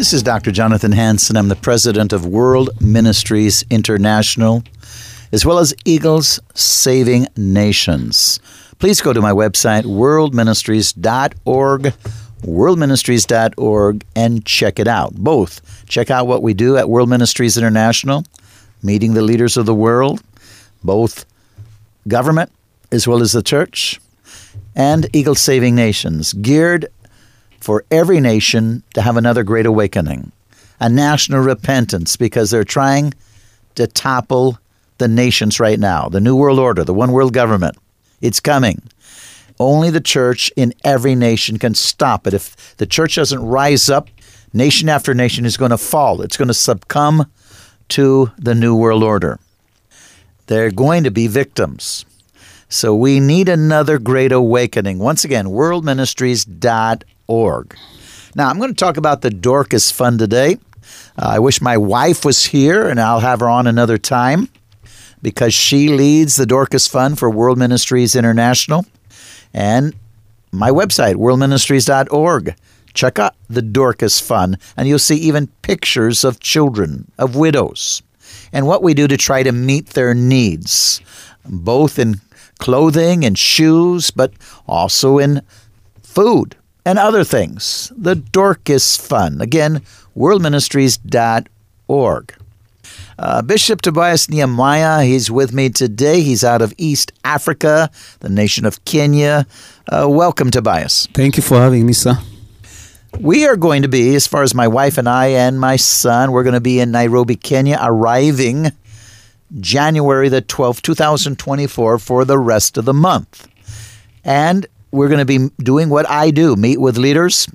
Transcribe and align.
This 0.00 0.14
is 0.14 0.22
Dr. 0.22 0.50
Jonathan 0.50 0.92
Hansen. 0.92 1.36
I'm 1.36 1.48
the 1.48 1.56
president 1.56 2.14
of 2.14 2.24
World 2.24 2.70
Ministries 2.80 3.62
International, 3.68 4.64
as 5.30 5.44
well 5.44 5.58
as 5.58 5.74
Eagles 5.84 6.40
Saving 6.54 7.26
Nations 7.36 8.40
please 8.80 9.00
go 9.02 9.12
to 9.12 9.20
my 9.20 9.30
website, 9.30 9.84
worldministries.org, 9.84 11.82
worldministries.org, 12.42 14.04
and 14.16 14.46
check 14.46 14.78
it 14.80 14.88
out. 14.88 15.14
Both. 15.14 15.86
Check 15.86 16.10
out 16.10 16.26
what 16.26 16.42
we 16.42 16.54
do 16.54 16.76
at 16.78 16.88
World 16.88 17.10
Ministries 17.10 17.56
International, 17.58 18.24
meeting 18.82 19.12
the 19.14 19.22
leaders 19.22 19.56
of 19.56 19.66
the 19.66 19.74
world, 19.74 20.22
both 20.82 21.26
government 22.08 22.50
as 22.90 23.06
well 23.06 23.20
as 23.22 23.32
the 23.32 23.42
church, 23.42 24.00
and 24.74 25.14
Eagle 25.14 25.34
Saving 25.34 25.74
Nations, 25.74 26.32
geared 26.32 26.86
for 27.60 27.84
every 27.90 28.20
nation 28.20 28.82
to 28.94 29.02
have 29.02 29.16
another 29.16 29.42
great 29.44 29.66
awakening, 29.66 30.32
a 30.80 30.88
national 30.88 31.40
repentance, 31.40 32.16
because 32.16 32.50
they're 32.50 32.64
trying 32.64 33.14
to 33.74 33.86
topple 33.86 34.58
the 34.98 35.08
nations 35.08 35.60
right 35.60 35.78
now, 35.78 36.08
the 36.08 36.20
New 36.20 36.36
World 36.36 36.58
Order, 36.58 36.84
the 36.84 36.94
one 36.94 37.12
world 37.12 37.32
government. 37.32 37.76
It's 38.20 38.40
coming. 38.40 38.82
Only 39.58 39.90
the 39.90 40.00
church 40.00 40.50
in 40.56 40.72
every 40.84 41.14
nation 41.14 41.58
can 41.58 41.74
stop 41.74 42.26
it. 42.26 42.34
If 42.34 42.76
the 42.76 42.86
church 42.86 43.16
doesn't 43.16 43.42
rise 43.42 43.90
up, 43.90 44.08
nation 44.52 44.88
after 44.88 45.14
nation 45.14 45.44
is 45.44 45.56
going 45.56 45.70
to 45.70 45.78
fall. 45.78 46.22
It's 46.22 46.36
going 46.36 46.48
to 46.48 46.54
succumb 46.54 47.30
to 47.90 48.30
the 48.38 48.54
New 48.54 48.74
World 48.74 49.02
Order. 49.02 49.38
They're 50.46 50.70
going 50.70 51.04
to 51.04 51.10
be 51.10 51.26
victims. 51.26 52.04
So 52.68 52.94
we 52.94 53.20
need 53.20 53.48
another 53.48 53.98
great 53.98 54.32
awakening. 54.32 54.98
Once 54.98 55.24
again, 55.24 55.46
worldministries.org. 55.46 57.04
Now, 58.34 58.48
I'm 58.48 58.58
going 58.58 58.70
to 58.70 58.76
talk 58.76 58.96
about 58.96 59.22
the 59.22 59.30
Dorcas 59.30 59.90
Fund 59.90 60.18
today. 60.18 60.58
Uh, 61.16 61.34
I 61.34 61.38
wish 61.38 61.60
my 61.60 61.76
wife 61.76 62.24
was 62.24 62.46
here, 62.46 62.88
and 62.88 63.00
I'll 63.00 63.20
have 63.20 63.40
her 63.40 63.48
on 63.48 63.66
another 63.66 63.98
time 63.98 64.48
because 65.22 65.54
she 65.54 65.88
leads 65.88 66.36
the 66.36 66.46
Dorcas 66.46 66.88
Fund 66.88 67.18
for 67.18 67.30
World 67.30 67.56
Ministries 67.56 68.16
International. 68.16 68.84
And 69.54 69.94
my 70.50 70.70
website, 70.70 71.14
worldministries.org. 71.14 72.56
Check 72.94 73.18
out 73.20 73.36
the 73.48 73.62
Dorcas 73.62 74.18
Fund, 74.18 74.58
and 74.76 74.88
you'll 74.88 74.98
see 74.98 75.16
even 75.16 75.46
pictures 75.62 76.24
of 76.24 76.40
children, 76.40 77.12
of 77.16 77.36
widows, 77.36 78.02
and 78.52 78.66
what 78.66 78.82
we 78.82 78.94
do 78.94 79.06
to 79.06 79.16
try 79.16 79.44
to 79.44 79.52
meet 79.52 79.90
their 79.90 80.14
needs, 80.14 81.00
both 81.44 82.00
in 82.00 82.20
clothing 82.58 83.24
and 83.24 83.38
shoes, 83.38 84.10
but 84.10 84.32
also 84.66 85.18
in 85.18 85.42
food 86.02 86.56
and 86.84 86.98
other 86.98 87.24
things. 87.24 87.90
The 87.96 88.14
Dorcas 88.14 88.96
Fund. 88.96 89.42
Again, 89.42 89.82
worldministries.org. 90.16 92.34
Uh, 93.18 93.42
Bishop 93.42 93.82
Tobias 93.82 94.28
Nyamwaya, 94.28 95.04
he's 95.04 95.30
with 95.30 95.52
me 95.52 95.68
today. 95.68 96.22
He's 96.22 96.42
out 96.42 96.62
of 96.62 96.72
East 96.78 97.12
Africa, 97.22 97.90
the 98.20 98.30
nation 98.30 98.64
of 98.64 98.82
Kenya. 98.86 99.46
Uh, 99.86 100.06
welcome, 100.08 100.50
Tobias. 100.50 101.06
Thank 101.12 101.36
you 101.36 101.42
for 101.42 101.58
having 101.58 101.84
me, 101.84 101.92
sir. 101.92 102.16
We 103.18 103.46
are 103.46 103.56
going 103.56 103.82
to 103.82 103.88
be, 103.88 104.14
as 104.14 104.26
far 104.26 104.42
as 104.42 104.54
my 104.54 104.68
wife 104.68 104.96
and 104.96 105.08
I 105.08 105.26
and 105.26 105.60
my 105.60 105.76
son, 105.76 106.32
we're 106.32 106.44
going 106.44 106.54
to 106.54 106.60
be 106.60 106.80
in 106.80 106.92
Nairobi, 106.92 107.36
Kenya, 107.36 107.78
arriving 107.82 108.72
January 109.58 110.28
the 110.28 110.40
12th, 110.40 110.80
2024, 110.80 111.98
for 111.98 112.24
the 112.24 112.38
rest 112.38 112.78
of 112.78 112.84
the 112.84 112.94
month. 112.94 113.48
And 114.24 114.66
we're 114.92 115.08
going 115.08 115.26
to 115.26 115.38
be 115.38 115.50
doing 115.62 115.88
what 115.88 116.08
I 116.08 116.30
do 116.30 116.56
meet 116.56 116.80
with 116.80 116.96
leaders, 116.96 117.48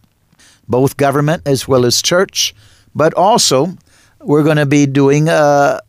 both 0.68 0.98
government 0.98 1.44
as 1.46 1.68
well 1.68 1.86
as 1.86 2.02
church, 2.02 2.54
but 2.94 3.14
also 3.14 3.78
we're 4.22 4.44
going 4.44 4.58
to 4.58 4.66
be 4.66 4.86
doing 4.86 5.28
a 5.30 5.82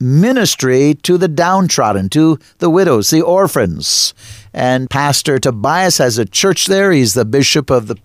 ministry 0.00 0.94
to 1.02 1.16
the 1.16 1.28
downtrodden, 1.28 2.08
to 2.10 2.38
the 2.58 2.68
widows, 2.70 3.10
the 3.10 3.22
orphans. 3.22 4.14
And 4.52 4.90
Pastor 4.90 5.38
Tobias 5.38 5.98
has 5.98 6.18
a 6.18 6.24
church 6.24 6.66
there. 6.66 6.92
He's 6.92 7.14
the 7.14 7.24
bishop 7.24 7.70
of 7.70 7.86
the 7.86 7.96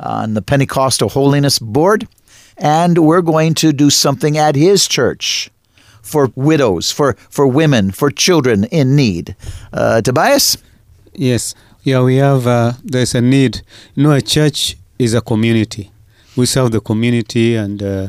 on 0.00 0.34
the 0.34 0.42
Pentecostal 0.42 1.10
Holiness 1.10 1.60
Board, 1.60 2.08
and 2.56 2.98
we're 2.98 3.22
going 3.22 3.54
to 3.54 3.72
do 3.72 3.88
something 3.88 4.36
at 4.36 4.56
his 4.56 4.88
church 4.88 5.48
for 6.02 6.32
widows, 6.34 6.90
for 6.90 7.14
for 7.30 7.46
women, 7.46 7.92
for 7.92 8.10
children 8.10 8.64
in 8.64 8.96
need. 8.96 9.36
Uh, 9.72 10.02
Tobias. 10.02 10.58
Yes, 11.14 11.54
yeah, 11.82 12.00
we 12.02 12.16
have. 12.16 12.46
Uh, 12.46 12.72
there's 12.84 13.14
a 13.14 13.20
need. 13.20 13.62
You 13.94 14.04
know, 14.04 14.12
a 14.12 14.20
church 14.20 14.76
is 14.98 15.14
a 15.14 15.20
community. 15.20 15.90
We 16.36 16.46
serve 16.46 16.72
the 16.72 16.80
community 16.80 17.56
and. 17.56 17.82
Uh, 17.82 18.08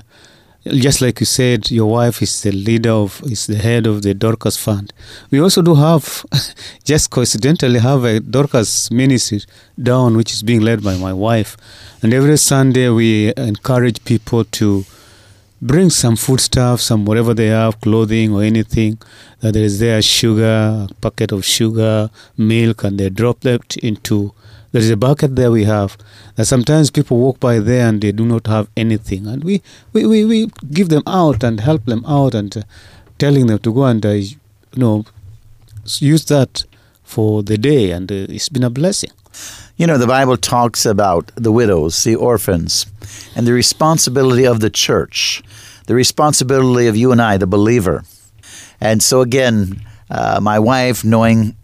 just 0.65 1.01
like 1.01 1.19
you 1.19 1.25
said, 1.25 1.69
your 1.71 1.91
wife 1.91 2.21
is 2.21 2.41
the 2.41 2.51
leader 2.51 2.91
of, 2.91 3.21
is 3.25 3.47
the 3.47 3.57
head 3.57 3.85
of 3.85 4.01
the 4.01 4.13
Dorcas 4.13 4.55
Fund. 4.55 4.93
We 5.29 5.41
also 5.41 5.61
do 5.61 5.75
have, 5.75 6.25
just 6.85 7.09
coincidentally, 7.09 7.79
have 7.79 8.05
a 8.05 8.21
Dorcas 8.21 8.89
ministry 8.89 9.41
down, 9.81 10.15
which 10.15 10.31
is 10.31 10.41
being 10.41 10.61
led 10.61 10.81
by 10.81 10.95
my 10.95 11.11
wife. 11.11 11.57
And 12.01 12.13
every 12.13 12.37
Sunday 12.37 12.87
we 12.87 13.33
encourage 13.35 14.05
people 14.05 14.45
to 14.45 14.85
bring 15.65 15.89
some 15.89 16.15
foodstuff, 16.15 16.81
some 16.81 17.05
whatever 17.05 17.33
they 17.33 17.47
have, 17.47 17.79
clothing 17.79 18.33
or 18.33 18.43
anything 18.43 18.97
that 19.39 19.55
is 19.55 19.79
there, 19.79 20.01
sugar, 20.01 20.87
a 20.89 20.93
packet 21.01 21.31
of 21.31 21.45
sugar, 21.45 22.09
milk, 22.37 22.83
and 22.83 22.99
they 22.99 23.09
drop 23.09 23.39
that 23.41 23.77
into 23.77 24.33
there 24.73 24.81
is 24.81 24.89
a 24.89 24.97
bucket 24.97 25.35
there 25.35 25.51
we 25.51 25.65
have 25.65 25.95
that 26.35 26.45
sometimes 26.45 26.89
people 26.89 27.17
walk 27.17 27.39
by 27.39 27.59
there 27.59 27.87
and 27.87 28.01
they 28.01 28.11
do 28.11 28.25
not 28.25 28.47
have 28.47 28.67
anything. 28.75 29.27
And 29.27 29.43
we, 29.43 29.61
we, 29.93 30.03
we, 30.07 30.25
we 30.25 30.47
give 30.71 30.89
them 30.89 31.03
out 31.05 31.43
and 31.43 31.59
help 31.59 31.85
them 31.85 32.03
out 32.07 32.33
and 32.33 32.57
uh, 32.57 32.63
telling 33.19 33.45
them 33.45 33.59
to 33.59 33.71
go 33.71 33.83
and, 33.85 34.03
uh, 34.03 34.09
you 34.09 34.35
know, 34.75 35.05
use 35.99 36.25
that 36.25 36.63
for 37.03 37.43
the 37.43 37.55
day. 37.55 37.91
And 37.91 38.11
uh, 38.11 38.25
it's 38.29 38.49
been 38.49 38.63
a 38.63 38.71
blessing. 38.71 39.11
You 39.77 39.87
know, 39.87 39.97
the 39.97 40.07
Bible 40.07 40.37
talks 40.37 40.85
about 40.85 41.31
the 41.35 41.51
widows, 41.51 42.03
the 42.03 42.15
orphans, 42.15 42.85
and 43.35 43.47
the 43.47 43.53
responsibility 43.53 44.45
of 44.45 44.59
the 44.59 44.69
church, 44.69 45.41
the 45.87 45.95
responsibility 45.95 46.87
of 46.87 46.95
you 46.95 47.11
and 47.11 47.21
I, 47.21 47.37
the 47.37 47.47
believer. 47.47 48.03
And 48.79 49.01
so, 49.01 49.21
again, 49.21 49.83
uh, 50.09 50.39
my 50.41 50.59
wife, 50.59 51.03
knowing 51.03 51.55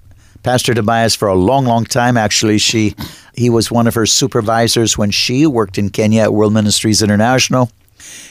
Pastor 0.44 0.74
Tobias 0.74 1.16
for 1.16 1.28
a 1.28 1.36
long, 1.36 1.66
long 1.66 1.86
time. 1.86 2.18
Actually, 2.18 2.58
she 2.58 2.96
he 3.36 3.50
was 3.50 3.72
one 3.72 3.88
of 3.88 3.96
her 3.96 4.06
supervisors 4.06 4.98
when 4.98 5.12
she 5.12 5.46
worked 5.46 5.78
in 5.78 5.90
Kenya 5.90 6.24
at 6.24 6.34
World 6.34 6.54
Ministries 6.54 7.02
International. 7.02 7.70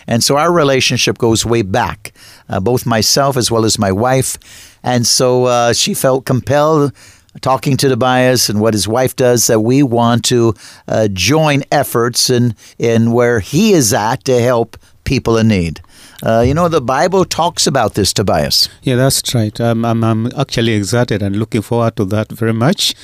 And 0.06 0.24
so 0.24 0.36
our 0.36 0.50
relationship 0.50 1.18
goes 1.18 1.44
way 1.44 1.62
back, 1.62 2.12
uh, 2.48 2.60
both 2.60 2.86
myself 2.86 3.36
as 3.36 3.50
well 3.50 3.64
as 3.64 3.78
my 3.78 3.92
wife. 3.92 4.78
And 4.82 5.06
so 5.06 5.44
uh, 5.44 5.72
she 5.74 5.94
felt 5.94 6.24
compelled, 6.24 6.92
talking 7.40 7.76
to 7.78 7.88
Tobias 7.88 8.48
and 8.48 8.60
what 8.60 8.74
his 8.74 8.86
wife 8.88 9.16
does, 9.16 9.46
that 9.46 9.60
we 9.60 9.82
want 9.82 10.24
to 10.26 10.54
uh, 10.86 11.08
join 11.12 11.62
efforts 11.72 12.30
in, 12.30 12.54
in 12.78 13.12
where 13.12 13.40
he 13.40 13.72
is 13.72 13.92
at 13.92 14.24
to 14.24 14.40
help 14.40 14.76
people 15.04 15.36
in 15.36 15.48
need. 15.48 15.80
Uh, 16.22 16.40
you 16.40 16.52
know, 16.52 16.68
the 16.68 16.80
Bible 16.80 17.24
talks 17.24 17.66
about 17.66 17.94
this, 17.94 18.12
Tobias. 18.12 18.68
Yeah, 18.82 18.96
that's 18.96 19.34
right. 19.34 19.58
I'm, 19.60 19.84
I'm, 19.84 20.26
actually 20.36 20.72
excited 20.72 21.22
and 21.22 21.36
looking 21.36 21.62
forward 21.62 21.94
to 21.96 22.04
that 22.06 22.32
very 22.32 22.52
much 22.52 22.94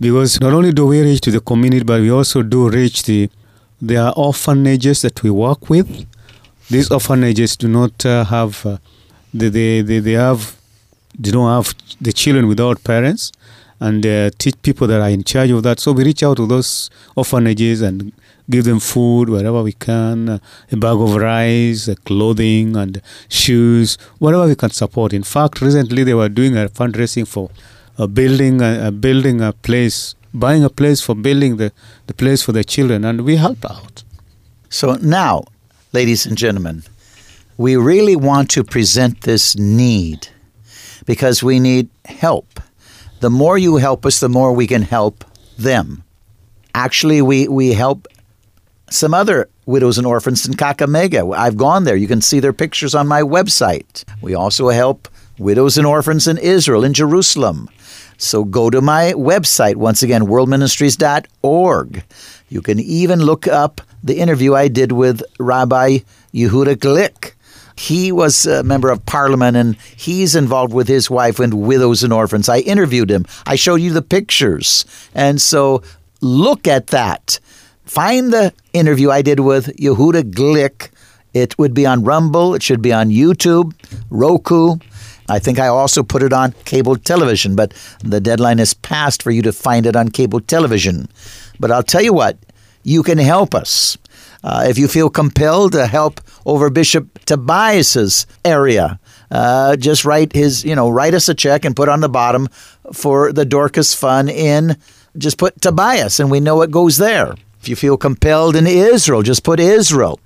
because 0.00 0.40
not 0.40 0.52
only 0.52 0.72
do 0.72 0.86
we 0.86 1.02
reach 1.02 1.20
to 1.22 1.32
the 1.32 1.40
community, 1.40 1.84
but 1.84 2.00
we 2.00 2.10
also 2.10 2.42
do 2.42 2.68
reach 2.68 3.02
the 3.02 3.28
are 3.96 4.12
orphanages 4.16 5.02
that 5.02 5.22
we 5.22 5.30
work 5.30 5.68
with. 5.68 6.06
These 6.68 6.90
orphanages 6.92 7.56
do 7.56 7.66
not 7.66 8.06
uh, 8.06 8.24
have 8.24 8.64
uh, 8.64 8.78
they, 9.34 9.48
they, 9.48 9.82
they, 9.82 9.98
they 9.98 10.12
have 10.12 10.56
they 11.18 11.30
don't 11.30 11.48
have 11.48 11.74
the 12.00 12.12
children 12.12 12.46
without 12.46 12.82
parents 12.84 13.32
and 13.80 14.06
uh, 14.06 14.30
teach 14.38 14.60
people 14.62 14.86
that 14.86 15.00
are 15.00 15.08
in 15.08 15.24
charge 15.24 15.50
of 15.50 15.62
that. 15.62 15.80
So 15.80 15.92
we 15.92 16.04
reach 16.04 16.22
out 16.22 16.36
to 16.36 16.46
those 16.46 16.90
orphanages 17.16 17.80
and 17.80 18.12
give 18.48 18.64
them 18.64 18.80
food 18.80 19.28
wherever 19.30 19.62
we 19.62 19.72
can, 19.72 20.28
uh, 20.28 20.38
a 20.70 20.76
bag 20.76 20.96
of 20.96 21.14
rice, 21.16 21.88
uh, 21.88 21.94
clothing, 22.04 22.76
and 22.76 23.00
shoes, 23.28 23.96
whatever 24.18 24.46
we 24.46 24.54
can 24.54 24.70
support. 24.70 25.12
In 25.12 25.22
fact, 25.22 25.60
recently 25.60 26.04
they 26.04 26.14
were 26.14 26.28
doing 26.28 26.56
a 26.56 26.68
fundraising 26.68 27.26
for 27.26 27.50
a 27.96 28.06
building, 28.06 28.60
a, 28.60 28.88
a 28.88 28.90
building 28.90 29.40
a 29.40 29.52
place, 29.52 30.14
buying 30.34 30.64
a 30.64 30.70
place 30.70 31.00
for 31.00 31.14
building 31.14 31.56
the, 31.56 31.72
the 32.06 32.14
place 32.14 32.42
for 32.42 32.52
the 32.52 32.64
children, 32.64 33.04
and 33.04 33.22
we 33.22 33.36
help 33.36 33.64
out. 33.64 34.04
So 34.68 34.94
now, 34.94 35.44
ladies 35.92 36.26
and 36.26 36.36
gentlemen, 36.36 36.82
we 37.56 37.76
really 37.76 38.16
want 38.16 38.50
to 38.50 38.64
present 38.64 39.22
this 39.22 39.56
need 39.56 40.28
because 41.06 41.42
we 41.42 41.60
need 41.60 41.88
help. 42.04 42.60
The 43.20 43.30
more 43.30 43.58
you 43.58 43.76
help 43.76 44.06
us, 44.06 44.20
the 44.20 44.28
more 44.28 44.52
we 44.52 44.66
can 44.66 44.82
help 44.82 45.24
them. 45.58 46.04
Actually, 46.74 47.20
we, 47.20 47.48
we 47.48 47.74
help 47.74 48.08
some 48.90 49.12
other 49.14 49.48
widows 49.66 49.98
and 49.98 50.06
orphans 50.06 50.46
in 50.46 50.54
Kakamega. 50.54 51.36
I've 51.36 51.56
gone 51.56 51.84
there. 51.84 51.96
You 51.96 52.08
can 52.08 52.22
see 52.22 52.40
their 52.40 52.52
pictures 52.52 52.94
on 52.94 53.06
my 53.06 53.22
website. 53.22 54.04
We 54.22 54.34
also 54.34 54.70
help 54.70 55.06
widows 55.38 55.78
and 55.78 55.86
orphans 55.86 56.26
in 56.26 56.38
Israel, 56.38 56.82
in 56.82 56.92
Jerusalem. 56.94 57.68
So 58.16 58.44
go 58.44 58.70
to 58.70 58.80
my 58.80 59.12
website, 59.12 59.76
once 59.76 60.02
again, 60.02 60.22
worldministries.org. 60.22 62.04
You 62.48 62.62
can 62.62 62.80
even 62.80 63.20
look 63.20 63.46
up 63.46 63.80
the 64.02 64.18
interview 64.18 64.54
I 64.54 64.68
did 64.68 64.92
with 64.92 65.22
Rabbi 65.38 65.98
Yehuda 66.34 66.76
Glick. 66.76 67.32
He 67.80 68.12
was 68.12 68.44
a 68.44 68.62
member 68.62 68.90
of 68.90 69.06
parliament 69.06 69.56
and 69.56 69.74
he's 69.96 70.36
involved 70.36 70.74
with 70.74 70.86
his 70.86 71.08
wife 71.08 71.40
and 71.40 71.54
widows 71.54 72.02
and 72.02 72.12
orphans. 72.12 72.46
I 72.46 72.58
interviewed 72.58 73.10
him. 73.10 73.24
I 73.46 73.56
showed 73.56 73.80
you 73.80 73.90
the 73.90 74.02
pictures. 74.02 74.84
And 75.14 75.40
so 75.40 75.82
look 76.20 76.68
at 76.68 76.88
that. 76.88 77.40
Find 77.86 78.34
the 78.34 78.52
interview 78.74 79.10
I 79.10 79.22
did 79.22 79.40
with 79.40 79.74
Yehuda 79.78 80.30
Glick. 80.30 80.90
It 81.32 81.56
would 81.58 81.72
be 81.72 81.86
on 81.86 82.04
Rumble. 82.04 82.54
It 82.54 82.62
should 82.62 82.82
be 82.82 82.92
on 82.92 83.08
YouTube, 83.08 83.72
Roku. 84.10 84.76
I 85.30 85.38
think 85.38 85.58
I 85.58 85.68
also 85.68 86.02
put 86.02 86.22
it 86.22 86.34
on 86.34 86.52
cable 86.66 86.96
television, 86.96 87.56
but 87.56 87.72
the 88.04 88.20
deadline 88.20 88.58
is 88.58 88.74
passed 88.74 89.22
for 89.22 89.30
you 89.30 89.40
to 89.40 89.54
find 89.54 89.86
it 89.86 89.96
on 89.96 90.10
cable 90.10 90.40
television. 90.40 91.08
But 91.58 91.70
I'll 91.70 91.82
tell 91.82 92.02
you 92.02 92.12
what, 92.12 92.36
you 92.82 93.02
can 93.02 93.16
help 93.16 93.54
us. 93.54 93.96
Uh, 94.42 94.64
if 94.68 94.78
you 94.78 94.88
feel 94.88 95.10
compelled 95.10 95.72
to 95.72 95.86
help 95.86 96.20
over 96.46 96.70
Bishop 96.70 97.18
Tobias's 97.26 98.26
area, 98.44 98.98
uh, 99.30 99.76
just 99.76 100.04
write 100.04 100.32
his, 100.32 100.64
you 100.64 100.74
know, 100.74 100.88
write 100.88 101.14
us 101.14 101.28
a 101.28 101.34
check 101.34 101.64
and 101.64 101.76
put 101.76 101.88
on 101.88 102.00
the 102.00 102.08
bottom 102.08 102.48
for 102.92 103.32
the 103.32 103.44
Dorcas 103.44 103.94
Fund 103.94 104.30
in. 104.30 104.76
Just 105.18 105.38
put 105.38 105.60
Tobias, 105.60 106.20
and 106.20 106.30
we 106.30 106.40
know 106.40 106.62
it 106.62 106.70
goes 106.70 106.96
there. 106.96 107.34
If 107.60 107.68
you 107.68 107.76
feel 107.76 107.96
compelled 107.96 108.56
in 108.56 108.66
Israel, 108.66 109.22
just 109.22 109.44
put 109.44 109.60
Israel 109.60 110.18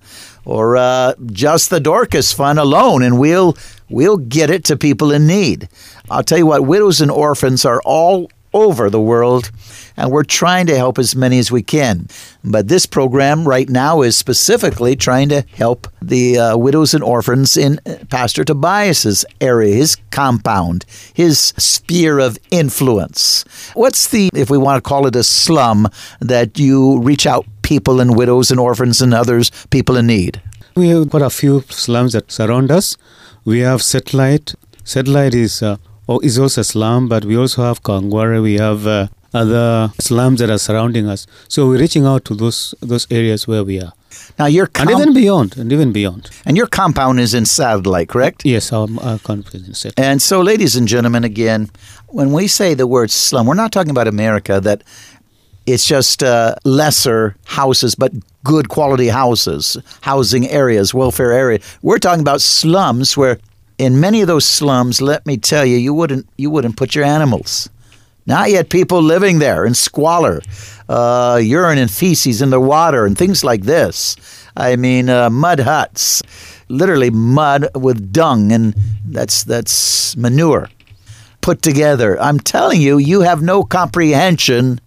or 0.44 0.76
uh, 0.76 1.14
just 1.26 1.70
the 1.70 1.80
Dorcas 1.80 2.32
Fund 2.32 2.58
alone, 2.58 3.02
and 3.02 3.18
we'll 3.18 3.56
we'll 3.88 4.18
get 4.18 4.50
it 4.50 4.64
to 4.64 4.76
people 4.76 5.10
in 5.10 5.26
need. 5.26 5.68
I'll 6.10 6.22
tell 6.22 6.38
you 6.38 6.46
what, 6.46 6.66
widows 6.66 7.00
and 7.00 7.10
orphans 7.10 7.64
are 7.64 7.80
all 7.84 8.30
over 8.54 8.88
the 8.88 9.00
world, 9.00 9.50
and 9.96 10.10
we're 10.10 10.24
trying 10.24 10.66
to 10.66 10.76
help 10.76 10.98
as 10.98 11.14
many 11.14 11.38
as 11.38 11.52
we 11.52 11.62
can. 11.62 12.08
But 12.42 12.68
this 12.68 12.86
program 12.86 13.46
right 13.46 13.68
now 13.68 14.00
is 14.02 14.16
specifically 14.16 14.96
trying 14.96 15.28
to 15.28 15.42
help 15.54 15.88
the 16.00 16.38
uh, 16.38 16.56
widows 16.56 16.94
and 16.94 17.04
orphans 17.04 17.56
in 17.56 17.80
Pastor 18.08 18.44
Tobias's 18.44 19.26
area, 19.40 19.74
his 19.74 19.96
compound, 20.10 20.86
his 21.12 21.52
sphere 21.58 22.18
of 22.20 22.38
influence. 22.50 23.44
What's 23.74 24.08
the, 24.08 24.30
if 24.32 24.48
we 24.48 24.56
want 24.56 24.82
to 24.82 24.88
call 24.88 25.06
it 25.06 25.16
a 25.16 25.24
slum, 25.24 25.88
that 26.20 26.58
you 26.58 27.00
reach 27.00 27.26
out 27.26 27.44
people 27.62 28.00
and 28.00 28.16
widows 28.16 28.50
and 28.50 28.60
orphans 28.60 29.02
and 29.02 29.12
others, 29.12 29.50
people 29.70 29.96
in 29.96 30.06
need? 30.06 30.40
We 30.76 30.88
have 30.88 31.10
quite 31.10 31.22
a 31.22 31.30
few 31.30 31.62
slums 31.68 32.12
that 32.12 32.30
surround 32.30 32.70
us. 32.70 32.96
We 33.44 33.60
have 33.60 33.82
Satellite. 33.82 34.54
Satellite 34.84 35.34
is 35.34 35.62
uh, 35.62 35.76
oh, 36.08 36.18
is 36.20 36.38
also 36.38 36.60
a 36.60 36.64
slum, 36.64 37.08
but 37.08 37.24
we 37.24 37.36
also 37.36 37.62
have 37.62 37.82
Kawangware. 37.82 38.42
We 38.42 38.54
have 38.54 38.86
uh, 38.86 39.08
other 39.32 39.92
slums 39.98 40.40
that 40.40 40.50
are 40.50 40.58
surrounding 40.58 41.08
us. 41.08 41.26
So 41.48 41.68
we're 41.68 41.80
reaching 41.80 42.06
out 42.06 42.24
to 42.26 42.34
those 42.34 42.74
those 42.80 43.06
areas 43.10 43.46
where 43.48 43.64
we 43.64 43.80
are. 43.80 43.92
Now 44.38 44.46
your 44.46 44.68
and 44.76 44.90
even 44.90 45.12
beyond, 45.12 45.56
and 45.56 45.72
even 45.72 45.92
beyond. 45.92 46.30
And 46.46 46.56
your 46.56 46.66
compound 46.66 47.20
is 47.20 47.34
in 47.34 47.46
Satellite, 47.46 48.08
correct? 48.08 48.44
Yes, 48.44 48.72
our, 48.72 48.88
our 49.00 49.18
compound 49.18 49.54
is 49.54 49.68
in 49.68 49.74
Satellite. 49.74 50.06
And 50.08 50.22
so, 50.22 50.40
ladies 50.40 50.76
and 50.76 50.86
gentlemen, 50.86 51.24
again, 51.24 51.70
when 52.08 52.32
we 52.32 52.46
say 52.46 52.74
the 52.74 52.86
word 52.86 53.10
slum, 53.10 53.46
we're 53.46 53.54
not 53.54 53.72
talking 53.72 53.90
about 53.90 54.06
America 54.06 54.60
that 54.60 54.82
it's 55.66 55.86
just 55.86 56.22
uh, 56.22 56.54
lesser 56.64 57.36
houses, 57.44 57.94
but 57.94 58.12
good 58.44 58.68
quality 58.68 59.08
houses, 59.08 59.76
housing 60.02 60.48
areas, 60.48 60.92
welfare 60.94 61.32
area. 61.32 61.58
We're 61.82 61.98
talking 61.98 62.20
about 62.20 62.40
slums 62.40 63.16
where, 63.16 63.38
in 63.78 64.00
many 64.00 64.20
of 64.20 64.26
those 64.26 64.44
slums, 64.44 65.00
let 65.00 65.26
me 65.26 65.36
tell 65.36 65.64
you, 65.64 65.76
you 65.76 65.94
wouldn't 65.94 66.26
you 66.36 66.50
wouldn't 66.50 66.76
put 66.76 66.94
your 66.94 67.04
animals. 67.04 67.68
Not 68.26 68.50
yet 68.50 68.70
people 68.70 69.02
living 69.02 69.38
there 69.38 69.66
in 69.66 69.74
squalor, 69.74 70.40
uh, 70.88 71.40
urine 71.42 71.78
and 71.78 71.90
feces 71.90 72.40
in 72.40 72.50
the 72.50 72.60
water, 72.60 73.04
and 73.04 73.18
things 73.18 73.44
like 73.44 73.62
this. 73.62 74.16
I 74.56 74.76
mean, 74.76 75.10
uh, 75.10 75.28
mud 75.28 75.60
huts, 75.60 76.22
literally 76.68 77.10
mud 77.10 77.68
with 77.74 78.12
dung, 78.12 78.52
and 78.52 78.74
that's 79.04 79.44
that's 79.44 80.16
manure 80.16 80.68
put 81.44 81.60
together. 81.60 82.18
I'm 82.22 82.40
telling 82.40 82.80
you, 82.80 82.96
you 82.96 83.20
have 83.20 83.42
no 83.42 83.64
comprehension 83.64 84.80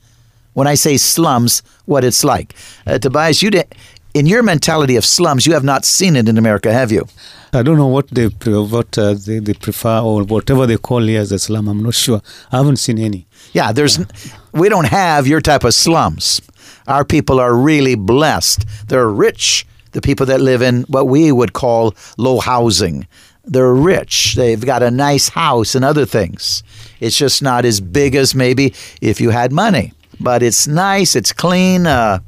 when 0.53 0.65
I 0.65 0.73
say 0.73 0.97
slums, 0.97 1.61
what 1.85 2.03
it's 2.03 2.23
like. 2.23 2.55
Uh, 2.87 2.97
Tobias, 2.97 3.43
you 3.43 3.51
did, 3.51 3.75
in 4.17 4.25
your 4.25 4.43
mentality 4.43 4.95
of 4.95 5.05
slums, 5.05 5.45
you 5.45 5.53
have 5.53 5.63
not 5.63 5.85
seen 5.85 6.15
it 6.15 6.27
in 6.27 6.37
America, 6.37 6.73
have 6.73 6.91
you? 6.91 7.07
I 7.53 7.63
don't 7.63 7.77
know 7.77 7.87
what 7.87 8.09
they 8.09 8.25
what 8.25 8.97
uh, 8.97 9.13
they, 9.13 9.39
they 9.39 9.53
prefer 9.53 9.99
or 9.99 10.23
whatever 10.23 10.65
they 10.65 10.77
call 10.77 11.01
here 11.01 11.21
as 11.21 11.31
a 11.31 11.39
slum. 11.39 11.67
I'm 11.67 11.83
not 11.83 11.93
sure. 11.93 12.21
I 12.51 12.57
haven't 12.57 12.77
seen 12.77 12.99
any. 12.99 13.25
Yeah, 13.53 13.71
there's. 13.71 13.97
Yeah. 13.97 14.05
We 14.51 14.69
don't 14.69 14.87
have 14.87 15.27
your 15.27 15.39
type 15.39 15.63
of 15.63 15.73
slums. 15.73 16.41
Our 16.87 17.05
people 17.05 17.39
are 17.39 17.55
really 17.55 17.95
blessed. 17.95 18.65
They're 18.87 19.09
rich. 19.09 19.65
The 19.91 20.01
people 20.01 20.25
that 20.25 20.41
live 20.41 20.61
in 20.61 20.83
what 20.83 21.07
we 21.07 21.31
would 21.31 21.53
call 21.53 21.95
low 22.17 22.39
housing. 22.39 23.07
They're 23.45 23.73
rich. 23.73 24.35
They've 24.35 24.65
got 24.65 24.83
a 24.83 24.91
nice 24.91 25.29
house 25.29 25.75
and 25.75 25.85
other 25.85 26.05
things. 26.05 26.63
It's 26.99 27.17
just 27.17 27.41
not 27.41 27.65
as 27.65 27.79
big 27.79 28.15
as 28.15 28.35
maybe 28.35 28.73
if 29.01 29.21
you 29.21 29.29
had 29.29 29.51
money 29.51 29.93
but 30.19 30.43
it's 30.43 30.67
nice, 30.67 31.15
it's 31.15 31.31
clean. 31.33 31.87
Uh, 31.87 32.19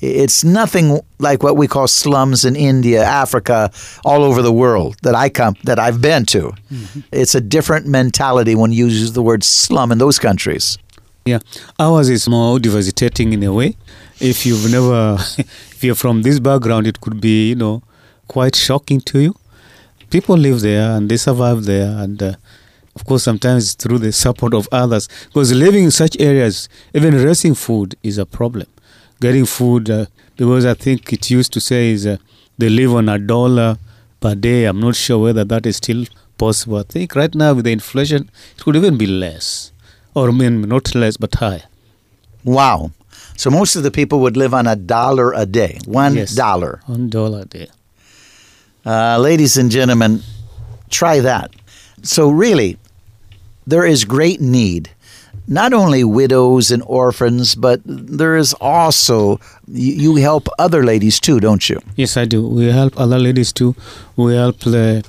it's 0.00 0.44
nothing 0.44 1.00
like 1.18 1.42
what 1.42 1.56
we 1.56 1.68
call 1.68 1.86
slums 1.86 2.44
in 2.44 2.56
India, 2.56 3.04
Africa, 3.04 3.70
all 4.04 4.24
over 4.24 4.42
the 4.42 4.52
world 4.52 4.96
that 5.02 5.14
I 5.14 5.28
come 5.28 5.56
that 5.64 5.78
I've 5.78 6.00
been 6.00 6.24
to. 6.26 6.52
Mm-hmm. 6.70 7.00
It's 7.12 7.34
a 7.34 7.40
different 7.40 7.86
mentality 7.86 8.54
when 8.54 8.72
you 8.72 8.86
use 8.86 9.12
the 9.12 9.22
word 9.22 9.44
slum 9.44 9.92
in 9.92 9.98
those 9.98 10.18
countries. 10.18 10.78
Yeah, 11.26 11.40
ours 11.78 12.08
is 12.08 12.28
more 12.28 12.58
devastating 12.58 13.32
in 13.32 13.42
a 13.42 13.52
way. 13.52 13.76
If 14.20 14.46
you've 14.46 14.70
never, 14.70 15.16
if 15.38 15.84
you're 15.84 15.94
from 15.94 16.22
this 16.22 16.40
background, 16.40 16.86
it 16.86 17.00
could 17.00 17.20
be 17.20 17.50
you 17.50 17.56
know 17.56 17.82
quite 18.26 18.56
shocking 18.56 19.00
to 19.02 19.20
you. 19.20 19.34
People 20.08 20.36
live 20.36 20.60
there 20.60 20.96
and 20.96 21.08
they 21.08 21.18
survive 21.18 21.64
there, 21.64 21.90
and 21.98 22.22
uh, 22.22 22.32
of 22.96 23.04
course, 23.04 23.22
sometimes 23.22 23.74
through 23.74 23.98
the 23.98 24.12
support 24.12 24.54
of 24.54 24.68
others. 24.72 25.08
Because 25.26 25.52
living 25.52 25.84
in 25.84 25.90
such 25.90 26.16
areas, 26.18 26.68
even 26.94 27.14
raising 27.14 27.54
food 27.54 27.96
is 28.02 28.18
a 28.18 28.26
problem. 28.26 28.66
Getting 29.20 29.46
food, 29.46 29.90
uh, 29.90 30.06
because 30.36 30.64
I 30.64 30.74
think 30.74 31.12
it 31.12 31.30
used 31.30 31.52
to 31.52 31.60
say 31.60 31.90
is 31.90 32.06
uh, 32.06 32.16
they 32.58 32.68
live 32.68 32.94
on 32.94 33.08
a 33.08 33.18
dollar 33.18 33.78
per 34.20 34.34
day. 34.34 34.64
I'm 34.64 34.80
not 34.80 34.96
sure 34.96 35.18
whether 35.18 35.44
that 35.44 35.66
is 35.66 35.76
still 35.76 36.06
possible. 36.38 36.78
I 36.78 36.84
think 36.84 37.14
right 37.14 37.34
now 37.34 37.54
with 37.54 37.66
the 37.66 37.72
inflation, 37.72 38.30
it 38.56 38.62
could 38.62 38.76
even 38.76 38.96
be 38.96 39.06
less, 39.06 39.72
or 40.14 40.28
I 40.28 40.32
mean 40.32 40.62
not 40.62 40.94
less 40.94 41.16
but 41.18 41.34
higher. 41.34 41.64
Wow! 42.44 42.92
So 43.36 43.50
most 43.50 43.76
of 43.76 43.82
the 43.82 43.90
people 43.90 44.20
would 44.20 44.36
live 44.36 44.54
on 44.54 44.66
a 44.66 44.76
dollar 44.76 45.32
a 45.34 45.44
day, 45.44 45.78
one 45.84 46.14
yes, 46.14 46.34
dollar, 46.34 46.80
one 46.86 47.10
dollar 47.10 47.42
a 47.42 47.44
day. 47.44 47.68
Uh, 48.84 49.18
ladies 49.18 49.58
and 49.58 49.70
gentlemen, 49.70 50.22
try 50.88 51.20
that. 51.20 51.50
So, 52.02 52.30
really, 52.30 52.78
there 53.66 53.84
is 53.84 54.04
great 54.04 54.40
need. 54.40 54.90
Not 55.50 55.72
only 55.72 56.04
widows 56.04 56.70
and 56.70 56.80
orphans, 56.86 57.56
but 57.56 57.80
there 57.84 58.36
is 58.36 58.54
also 58.60 59.40
you, 59.66 60.14
help 60.14 60.48
other 60.60 60.84
ladies 60.84 61.18
too, 61.18 61.40
don't 61.40 61.68
you? 61.68 61.80
Yes, 61.96 62.16
I 62.16 62.24
do. 62.24 62.46
We 62.46 62.66
help 62.66 62.98
other 62.98 63.18
ladies 63.18 63.52
too. 63.52 63.74
We 64.16 64.36
help 64.36 64.60
the. 64.60 65.04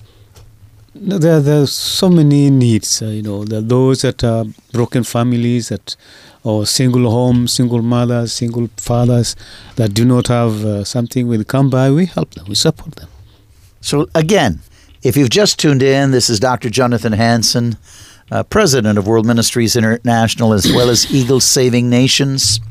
There, 0.95 1.39
there 1.39 1.61
are 1.61 1.67
so 1.67 2.09
many 2.09 2.49
needs. 2.49 3.01
Uh, 3.01 3.05
you 3.05 3.21
know, 3.21 3.45
those 3.45 4.01
that 4.01 4.23
are 4.23 4.45
broken 4.73 5.03
families 5.03 5.69
that, 5.69 5.95
or 6.43 6.65
single 6.65 7.09
homes, 7.09 7.53
single 7.53 7.83
mothers, 7.83 8.33
single 8.33 8.67
fathers 8.77 9.35
that 9.75 9.93
do 9.93 10.05
not 10.05 10.27
have 10.27 10.65
uh, 10.65 10.83
something. 10.83 11.27
We 11.27 11.43
come 11.43 11.69
by, 11.69 11.91
we 11.91 12.07
help 12.07 12.33
them, 12.33 12.45
we 12.49 12.55
support 12.55 12.95
them. 12.95 13.09
So 13.79 14.09
again, 14.15 14.59
if 15.03 15.15
you've 15.15 15.29
just 15.29 15.59
tuned 15.59 15.83
in, 15.83 16.11
this 16.11 16.29
is 16.29 16.39
Dr. 16.39 16.69
Jonathan 16.69 17.13
Hansen 17.13 17.77
uh, 18.31 18.43
president 18.43 18.97
of 18.97 19.05
World 19.05 19.25
Ministries 19.25 19.75
International, 19.75 20.53
as 20.53 20.71
well 20.71 20.89
as 20.89 21.13
Eagle 21.13 21.41
Saving 21.41 21.89
Nations. 21.89 22.61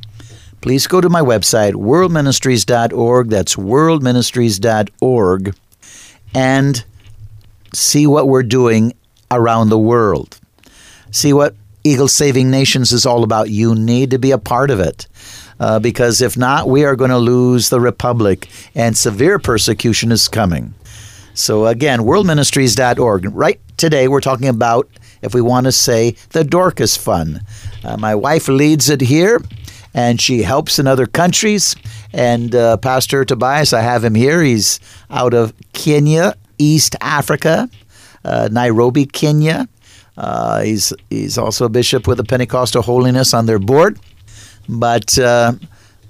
Please 0.63 0.87
go 0.87 1.01
to 1.01 1.09
my 1.09 1.21
website, 1.21 1.75
worldministries.org. 1.75 3.29
That's 3.29 3.57
worldministries.org. 3.57 5.55
And 6.35 6.85
see 7.75 8.07
what 8.07 8.29
we're 8.29 8.43
doing 8.43 8.93
around 9.31 9.69
the 9.69 9.79
world. 9.79 10.39
See 11.11 11.33
what 11.33 11.55
Eagle 11.85 12.09
Saving 12.09 12.51
Nations 12.51 12.93
is 12.93 13.07
all 13.07 13.23
about. 13.25 13.49
You 13.51 13.75
need 13.75 14.11
to 14.11 14.19
be 14.19 14.33
a 14.33 14.39
part 14.39 14.71
of 14.71 14.81
it. 14.81 15.07
Uh, 15.59 15.79
because 15.79 16.21
if 16.23 16.37
not, 16.37 16.69
we 16.69 16.85
are 16.85 16.97
going 16.97 17.11
to 17.11 17.19
lose 17.19 17.69
the 17.69 17.81
republic, 17.81 18.49
and 18.75 18.97
severe 18.97 19.39
persecution 19.39 20.11
is 20.11 20.27
coming. 20.27 20.73
So, 21.35 21.67
again, 21.67 22.01
worldministries.org. 22.01 23.27
Right 23.35 23.61
today, 23.77 24.09
we're 24.09 24.21
talking 24.21 24.49
about 24.49 24.89
if 25.23 25.35
we 25.35 25.41
want 25.41 25.67
to 25.67 25.73
say, 25.73 26.17
the 26.31 26.45
Dorcas 26.45 26.97
Fund. 26.97 27.41
Uh, 27.85 27.97
my 27.97 28.15
wife 28.15 28.49
leads 28.49 28.89
it 28.89 29.01
here, 29.01 29.41
and 29.95 30.21
she 30.21 30.43
helps 30.43 30.79
in 30.79 30.87
other 30.87 31.07
countries. 31.07 31.77
And 32.13 32.55
uh, 32.55 32.77
Pastor 32.79 33.25
Tobias, 33.25 33.73
I 33.73 33.81
have 33.81 34.05
him 34.05 34.15
here. 34.15 34.43
He's 34.43 34.81
out 35.11 35.35
of 35.35 35.53
Kenya, 35.73 36.35
East 36.59 36.97
Africa, 37.01 37.69
uh, 38.25 38.49
Nairobi, 38.51 39.07
Kenya. 39.07 39.69
Uh, 40.17 40.63
he's 40.63 40.93
he's 41.09 41.39
also 41.39 41.65
a 41.65 41.69
bishop 41.69 42.07
with 42.07 42.19
the 42.19 42.25
Pentecostal 42.25 42.83
Holiness 42.83 43.33
on 43.33 43.47
their 43.47 43.59
board. 43.59 43.99
But 44.69 45.19
uh, 45.19 45.55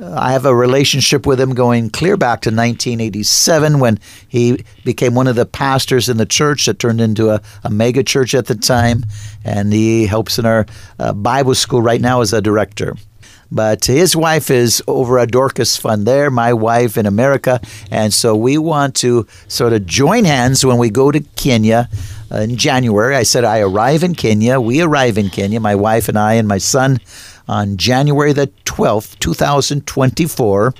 I 0.02 0.32
have 0.32 0.46
a 0.46 0.54
relationship 0.54 1.26
with 1.26 1.38
him 1.38 1.54
going 1.54 1.90
clear 1.90 2.16
back 2.16 2.40
to 2.42 2.50
1987 2.50 3.80
when 3.80 3.98
he 4.28 4.64
became 4.84 5.14
one 5.14 5.26
of 5.26 5.36
the 5.36 5.44
pastors 5.44 6.08
in 6.08 6.16
the 6.16 6.26
church 6.26 6.66
that 6.66 6.78
turned 6.78 7.00
into 7.00 7.30
a, 7.30 7.42
a 7.64 7.70
mega 7.70 8.02
church 8.02 8.34
at 8.34 8.46
the 8.46 8.54
time. 8.54 9.04
And 9.44 9.72
he 9.72 10.06
helps 10.06 10.38
in 10.38 10.46
our 10.46 10.64
uh, 10.98 11.12
Bible 11.12 11.54
school 11.54 11.82
right 11.82 12.00
now 12.00 12.22
as 12.22 12.32
a 12.32 12.40
director. 12.40 12.96
But 13.52 13.84
his 13.84 14.14
wife 14.14 14.50
is 14.50 14.82
over 14.86 15.18
at 15.18 15.32
Dorcas 15.32 15.76
Fund 15.76 16.06
there, 16.06 16.30
my 16.30 16.52
wife 16.52 16.96
in 16.96 17.04
America. 17.04 17.60
And 17.90 18.14
so 18.14 18.36
we 18.36 18.58
want 18.58 18.94
to 18.96 19.26
sort 19.48 19.72
of 19.72 19.86
join 19.86 20.24
hands 20.24 20.64
when 20.64 20.78
we 20.78 20.88
go 20.88 21.10
to 21.10 21.20
Kenya 21.36 21.88
uh, 22.30 22.36
in 22.38 22.56
January. 22.56 23.16
I 23.16 23.24
said, 23.24 23.44
I 23.44 23.58
arrive 23.58 24.04
in 24.04 24.14
Kenya. 24.14 24.60
We 24.60 24.80
arrive 24.80 25.18
in 25.18 25.30
Kenya, 25.30 25.58
my 25.58 25.74
wife 25.74 26.08
and 26.08 26.18
I 26.18 26.34
and 26.34 26.46
my 26.46 26.58
son 26.58 27.00
on 27.50 27.76
January 27.76 28.32
the 28.32 28.46
12th, 28.64 29.18
2024. 29.18 30.72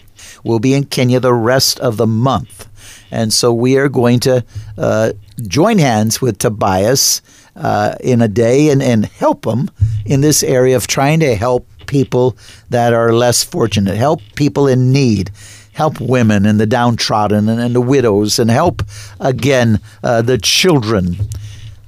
We'll 0.45 0.61
be 0.61 0.75
in 0.75 0.85
Kenya 0.85 1.19
the 1.19 1.35
rest 1.35 1.81
of 1.81 1.97
the 1.97 2.07
month. 2.07 2.69
And 3.11 3.33
so 3.33 3.53
we 3.53 3.77
are 3.77 3.89
going 3.89 4.21
to 4.21 4.45
uh, 4.79 5.13
join 5.43 5.79
hands 5.79 6.23
with 6.23 6.39
Tobias 6.39 7.23
uh, 7.57 7.97
in 8.01 8.23
a 8.23 8.29
day 8.29 8.71
and, 8.71 8.81
and 8.81 9.05
help 9.05 9.45
him 9.45 9.69
in 10.07 10.21
this 10.21 10.45
area 10.45 10.77
of 10.77 10.87
trying 10.87 11.19
to 11.21 11.35
help 11.35 11.67
people 11.87 12.37
that 12.71 12.93
are 12.93 13.13
less 13.13 13.43
fortunate, 13.43 13.97
help 13.97 14.21
people 14.37 14.69
in 14.69 14.93
need, 14.93 15.33
help 15.73 16.01
women 16.01 16.47
and 16.47 16.61
the 16.61 16.69
downtrodden 16.69 17.49
and, 17.49 17.61
and 17.61 17.75
the 17.75 17.81
widows, 17.81 18.39
and 18.39 18.49
help, 18.49 18.85
again, 19.19 19.81
uh, 20.05 20.23
the 20.23 20.39
children. 20.39 21.17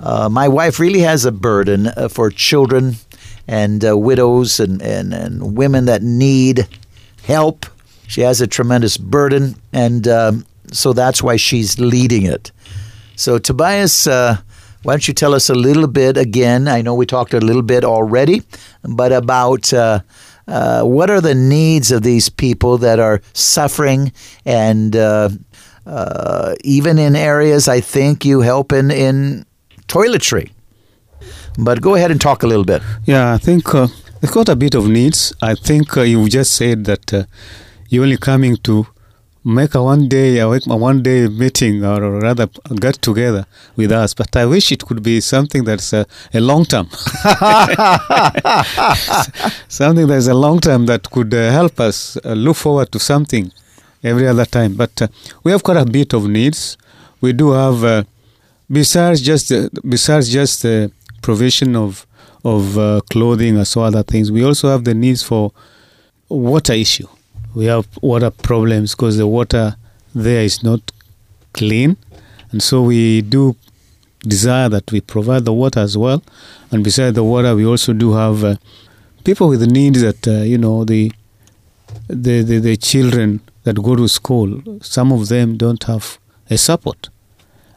Uh, 0.00 0.28
my 0.28 0.48
wife 0.48 0.80
really 0.80 1.00
has 1.00 1.24
a 1.24 1.30
burden 1.30 1.86
uh, 1.86 2.08
for 2.08 2.30
children 2.30 2.96
and 3.48 3.84
uh, 3.84 3.96
widows 3.96 4.60
and, 4.60 4.80
and, 4.82 5.12
and 5.12 5.56
women 5.56 5.86
that 5.86 6.02
need 6.02 6.68
help. 7.24 7.66
She 8.06 8.20
has 8.22 8.40
a 8.40 8.46
tremendous 8.46 8.96
burden, 8.96 9.56
and 9.72 10.06
um, 10.06 10.46
so 10.70 10.92
that's 10.92 11.22
why 11.22 11.36
she's 11.36 11.78
leading 11.78 12.24
it. 12.24 12.52
So, 13.16 13.38
Tobias, 13.38 14.06
uh, 14.06 14.38
why 14.82 14.94
don't 14.94 15.06
you 15.06 15.14
tell 15.14 15.34
us 15.34 15.48
a 15.48 15.54
little 15.54 15.86
bit 15.86 16.16
again? 16.16 16.66
I 16.68 16.82
know 16.82 16.94
we 16.94 17.06
talked 17.06 17.34
a 17.34 17.40
little 17.40 17.62
bit 17.62 17.84
already, 17.84 18.42
but 18.82 19.12
about 19.12 19.72
uh, 19.72 20.00
uh, 20.48 20.82
what 20.82 21.08
are 21.08 21.20
the 21.20 21.34
needs 21.34 21.92
of 21.92 22.02
these 22.02 22.28
people 22.28 22.78
that 22.78 22.98
are 22.98 23.22
suffering 23.32 24.12
and 24.44 24.96
uh, 24.96 25.28
uh 25.84 26.54
even 26.62 26.96
in 26.96 27.16
areas 27.16 27.66
I 27.66 27.80
think 27.80 28.24
you 28.24 28.40
help 28.40 28.72
in, 28.72 28.90
in 28.90 29.44
toiletry. 29.88 30.50
But 31.58 31.80
go 31.80 31.94
ahead 31.94 32.10
and 32.10 32.20
talk 32.20 32.42
a 32.42 32.46
little 32.46 32.64
bit. 32.64 32.82
Yeah, 33.04 33.34
I 33.34 33.38
think 33.38 33.74
uh, 33.74 33.88
it's 34.22 34.32
got 34.32 34.48
a 34.48 34.56
bit 34.56 34.74
of 34.74 34.88
needs. 34.88 35.32
I 35.42 35.54
think 35.54 35.96
uh, 35.96 36.02
you 36.02 36.28
just 36.28 36.52
said 36.52 36.84
that 36.84 37.12
uh, 37.12 37.24
you're 37.88 38.04
only 38.04 38.16
coming 38.16 38.56
to 38.58 38.86
make 39.44 39.74
a 39.74 39.82
one 39.82 40.08
day 40.08 40.38
a 40.38 40.48
one 40.48 41.02
day 41.02 41.26
meeting 41.26 41.84
or 41.84 42.20
rather 42.20 42.46
get 42.78 42.94
together 43.02 43.44
with 43.74 43.90
us 43.90 44.14
but 44.14 44.36
i 44.36 44.46
wish 44.46 44.70
it 44.70 44.86
could 44.86 45.02
be 45.02 45.20
something 45.20 45.64
that's 45.64 45.92
a, 45.92 46.06
a 46.32 46.40
long 46.40 46.64
term 46.64 46.88
something 49.68 50.06
that's 50.06 50.28
a 50.28 50.34
long 50.34 50.60
term 50.60 50.86
that 50.86 51.10
could 51.10 51.34
uh, 51.34 51.50
help 51.50 51.80
us 51.80 52.16
uh, 52.24 52.34
look 52.34 52.56
forward 52.56 52.92
to 52.92 53.00
something 53.00 53.50
every 54.04 54.28
other 54.28 54.44
time 54.44 54.74
but 54.74 55.02
uh, 55.02 55.08
we 55.42 55.50
have 55.50 55.64
quite 55.64 55.76
a 55.76 55.84
bit 55.84 56.14
of 56.14 56.28
needs 56.28 56.76
we 57.20 57.32
do 57.32 57.50
have 57.50 57.82
uh, 57.82 58.04
besides 58.70 59.20
just 59.20 59.50
uh, 59.50 59.68
besides 59.88 60.30
just 60.30 60.64
provision 61.22 61.76
of 61.76 62.06
of 62.44 62.76
uh, 62.76 63.00
clothing 63.10 63.56
and 63.56 63.66
so 63.66 63.82
other 63.82 64.02
things. 64.02 64.30
We 64.32 64.44
also 64.44 64.68
have 64.68 64.84
the 64.84 64.94
needs 64.94 65.22
for 65.22 65.52
water 66.28 66.72
issue. 66.72 67.06
We 67.54 67.66
have 67.66 67.86
water 68.02 68.30
problems 68.30 68.94
because 68.94 69.16
the 69.16 69.26
water 69.26 69.76
there 70.14 70.42
is 70.42 70.62
not 70.62 70.80
clean, 71.52 71.96
and 72.50 72.62
so 72.62 72.82
we 72.82 73.22
do 73.22 73.56
desire 74.26 74.68
that 74.68 74.90
we 74.92 75.00
provide 75.00 75.44
the 75.44 75.52
water 75.52 75.80
as 75.80 75.96
well. 75.96 76.22
And 76.70 76.82
besides 76.82 77.14
the 77.14 77.24
water, 77.24 77.54
we 77.54 77.66
also 77.66 77.92
do 77.92 78.12
have 78.12 78.44
uh, 78.44 78.56
people 79.24 79.48
with 79.48 79.70
needs 79.70 80.00
that 80.02 80.26
uh, 80.26 80.42
you 80.42 80.58
know 80.58 80.84
the, 80.84 81.12
the 82.08 82.42
the 82.42 82.58
the 82.58 82.76
children 82.76 83.40
that 83.64 83.76
go 83.82 83.94
to 83.96 84.08
school. 84.08 84.60
Some 84.80 85.12
of 85.12 85.28
them 85.28 85.56
don't 85.56 85.82
have 85.84 86.18
a 86.50 86.58
support 86.58 87.08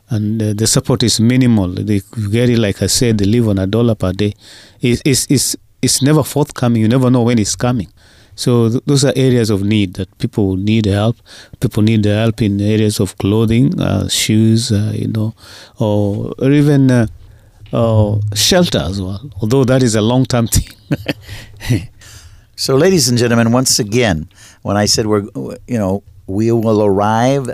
and 0.10 0.42
uh, 0.42 0.54
the 0.54 0.68
support 0.68 1.04
is 1.04 1.20
minimal. 1.20 1.70
They 1.70 2.02
it, 2.16 2.60
like 2.60 2.82
I 2.82 2.88
said, 2.88 3.18
they 3.18 3.26
live 3.26 3.48
on 3.48 3.58
a 3.60 3.68
dollar 3.68 3.96
per 3.96 4.12
day. 4.14 4.34
It's, 4.82 5.02
it's, 5.04 5.26
it's, 5.30 5.56
it's 5.82 6.02
never 6.02 6.24
forthcoming. 6.24 6.82
You 6.82 6.88
never 6.88 7.10
know 7.10 7.24
when 7.24 7.40
it's 7.40 7.56
coming. 7.56 7.92
So 8.36 8.70
th- 8.70 8.84
those 8.86 9.04
are 9.06 9.14
areas 9.16 9.50
of 9.50 9.64
need 9.64 9.96
that 9.96 10.16
people 10.18 10.58
need 10.58 10.86
help. 10.86 11.18
People 11.60 11.84
need 11.84 12.06
help 12.06 12.42
in 12.42 12.62
areas 12.62 13.00
of 13.00 13.18
clothing, 13.18 13.80
uh, 13.80 14.08
shoes, 14.08 14.72
uh, 14.72 14.92
you 14.94 15.08
know, 15.08 15.34
or, 15.80 16.34
or 16.38 16.52
even 16.52 16.92
uh, 16.92 17.08
shelter 18.34 18.80
as 18.80 19.02
well. 19.02 19.30
Although 19.42 19.64
that 19.66 19.82
is 19.82 19.96
a 19.96 20.02
long-term 20.02 20.48
thing. 20.48 21.90
so, 22.56 22.76
ladies 22.76 23.10
and 23.10 23.18
gentlemen, 23.18 23.52
once 23.52 23.80
again, 23.80 24.30
when 24.62 24.78
I 24.78 24.86
said 24.86 25.08
we're, 25.08 25.28
you 25.68 25.78
know, 25.78 26.04
we 26.28 26.52
will 26.52 26.84
arrive 26.84 27.50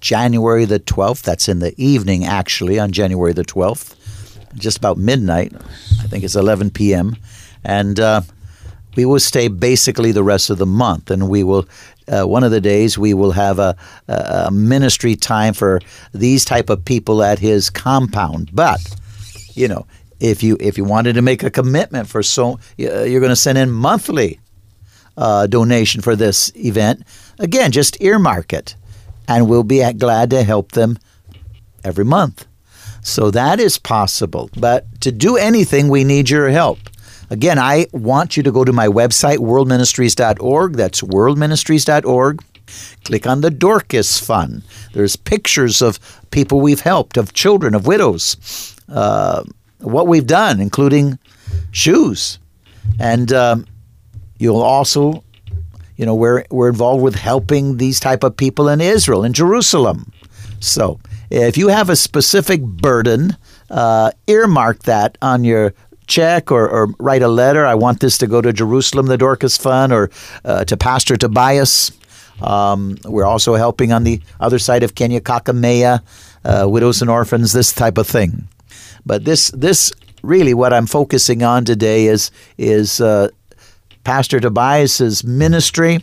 January 0.00 0.64
the 0.64 0.80
12th. 0.80 1.22
That's 1.22 1.48
in 1.48 1.58
the 1.58 1.74
evening, 1.76 2.24
actually, 2.24 2.78
on 2.78 2.92
January 2.92 3.32
the 3.32 3.44
12th, 3.44 3.94
just 4.54 4.78
about 4.78 4.98
midnight. 4.98 5.52
I 6.00 6.06
think 6.06 6.24
it's 6.24 6.36
11 6.36 6.70
p.m. 6.70 7.16
And 7.64 8.00
uh, 8.00 8.22
we 8.96 9.04
will 9.04 9.20
stay 9.20 9.48
basically 9.48 10.12
the 10.12 10.24
rest 10.24 10.50
of 10.50 10.58
the 10.58 10.66
month. 10.66 11.10
And 11.10 11.28
we 11.28 11.44
will, 11.44 11.68
uh, 12.08 12.24
one 12.24 12.44
of 12.44 12.50
the 12.50 12.60
days, 12.60 12.98
we 12.98 13.14
will 13.14 13.32
have 13.32 13.58
a, 13.58 13.76
a 14.08 14.50
ministry 14.50 15.16
time 15.16 15.54
for 15.54 15.80
these 16.12 16.44
type 16.44 16.70
of 16.70 16.84
people 16.84 17.22
at 17.22 17.38
his 17.38 17.70
compound. 17.70 18.50
But, 18.52 18.80
you 19.54 19.68
know, 19.68 19.86
if 20.20 20.42
you 20.42 20.56
if 20.60 20.76
you 20.76 20.84
wanted 20.84 21.14
to 21.14 21.22
make 21.22 21.42
a 21.42 21.50
commitment 21.50 22.06
for 22.08 22.22
so 22.22 22.60
you're 22.76 23.20
going 23.20 23.30
to 23.30 23.36
send 23.36 23.58
in 23.58 23.70
monthly 23.70 24.38
uh, 25.16 25.46
donation 25.46 26.00
for 26.00 26.14
this 26.14 26.52
event 26.54 27.02
again 27.38 27.72
just 27.72 28.00
earmark 28.02 28.52
it 28.52 28.76
and 29.30 29.48
we'll 29.48 29.62
be 29.62 29.90
glad 29.92 30.28
to 30.30 30.42
help 30.42 30.72
them 30.72 30.98
every 31.84 32.04
month. 32.04 32.46
So 33.02 33.30
that 33.30 33.60
is 33.60 33.78
possible. 33.78 34.50
But 34.56 35.00
to 35.02 35.12
do 35.12 35.36
anything, 35.36 35.88
we 35.88 36.02
need 36.04 36.28
your 36.28 36.50
help. 36.50 36.78
Again, 37.30 37.56
I 37.58 37.86
want 37.92 38.36
you 38.36 38.42
to 38.42 38.50
go 38.50 38.64
to 38.64 38.72
my 38.72 38.88
website, 38.88 39.38
worldministries.org. 39.38 40.72
That's 40.74 41.00
worldministries.org. 41.00 42.44
Click 43.04 43.26
on 43.26 43.40
the 43.40 43.50
Dorcas 43.50 44.18
Fund. 44.18 44.64
There's 44.92 45.14
pictures 45.14 45.80
of 45.80 46.00
people 46.32 46.60
we've 46.60 46.80
helped, 46.80 47.16
of 47.16 47.32
children, 47.32 47.74
of 47.74 47.86
widows, 47.86 48.74
uh, 48.88 49.44
what 49.78 50.08
we've 50.08 50.26
done, 50.26 50.60
including 50.60 51.18
shoes. 51.70 52.40
and 52.98 53.32
um, 53.32 53.66
you'll 54.38 54.60
also, 54.60 55.22
you 56.00 56.06
know, 56.06 56.14
we're 56.14 56.44
we're 56.48 56.70
involved 56.70 57.02
with 57.02 57.14
helping 57.14 57.76
these 57.76 58.00
type 58.00 58.24
of 58.24 58.34
people 58.34 58.70
in 58.70 58.80
Israel, 58.80 59.22
in 59.22 59.34
Jerusalem. 59.34 60.10
So, 60.58 60.98
if 61.28 61.58
you 61.58 61.68
have 61.68 61.90
a 61.90 61.94
specific 61.94 62.62
burden, 62.62 63.36
uh, 63.68 64.12
earmark 64.26 64.84
that 64.84 65.18
on 65.20 65.44
your 65.44 65.74
check 66.06 66.50
or, 66.50 66.66
or, 66.66 66.88
write 66.98 67.20
a 67.20 67.28
letter. 67.28 67.66
I 67.66 67.74
want 67.74 68.00
this 68.00 68.16
to 68.18 68.26
go 68.26 68.40
to 68.40 68.50
Jerusalem, 68.50 69.06
the 69.06 69.18
Dorcas 69.18 69.58
Fund, 69.58 69.92
or 69.92 70.10
uh, 70.42 70.64
to 70.64 70.76
Pastor 70.76 71.18
Tobias. 71.18 71.92
Um, 72.40 72.96
we're 73.04 73.26
also 73.26 73.54
helping 73.54 73.92
on 73.92 74.02
the 74.02 74.22
other 74.40 74.58
side 74.58 74.82
of 74.82 74.94
Kenya, 74.94 75.20
Kakamega, 75.20 76.00
uh, 76.46 76.66
widows 76.66 77.02
and 77.02 77.10
orphans, 77.10 77.52
this 77.52 77.74
type 77.74 77.98
of 77.98 78.08
thing. 78.08 78.48
But 79.04 79.26
this, 79.26 79.50
this 79.50 79.92
really, 80.22 80.54
what 80.54 80.72
I'm 80.72 80.86
focusing 80.86 81.42
on 81.42 81.66
today 81.66 82.06
is 82.06 82.30
is 82.56 83.02
uh, 83.02 83.28
Pastor 84.04 84.40
Tobias's 84.40 85.24
ministry 85.24 86.00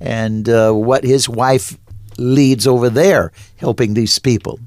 and 0.00 0.48
uh, 0.48 0.72
what 0.72 1.04
his 1.04 1.28
wife 1.28 1.78
leads 2.18 2.66
over 2.66 2.90
there, 2.90 3.32
helping 3.56 3.94
these 3.94 4.18
people. 4.18 4.58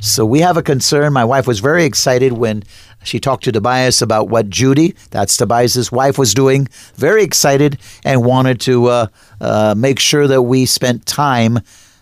So 0.00 0.24
we 0.26 0.40
have 0.40 0.56
a 0.56 0.62
concern. 0.62 1.12
My 1.12 1.24
wife 1.24 1.46
was 1.46 1.60
very 1.60 1.84
excited 1.84 2.32
when 2.32 2.62
she 3.04 3.18
talked 3.18 3.44
to 3.44 3.52
Tobias 3.52 4.02
about 4.02 4.28
what 4.28 4.48
Judy, 4.48 4.94
that's 5.10 5.36
Tobias's 5.36 5.90
wife, 5.90 6.18
was 6.18 6.34
doing. 6.34 6.68
Very 6.94 7.24
excited 7.24 7.78
and 8.04 8.24
wanted 8.24 8.60
to 8.62 8.86
uh, 8.86 9.06
uh, 9.40 9.74
make 9.76 9.98
sure 9.98 10.26
that 10.26 10.42
we 10.42 10.66
spent 10.66 11.06
time 11.06 11.58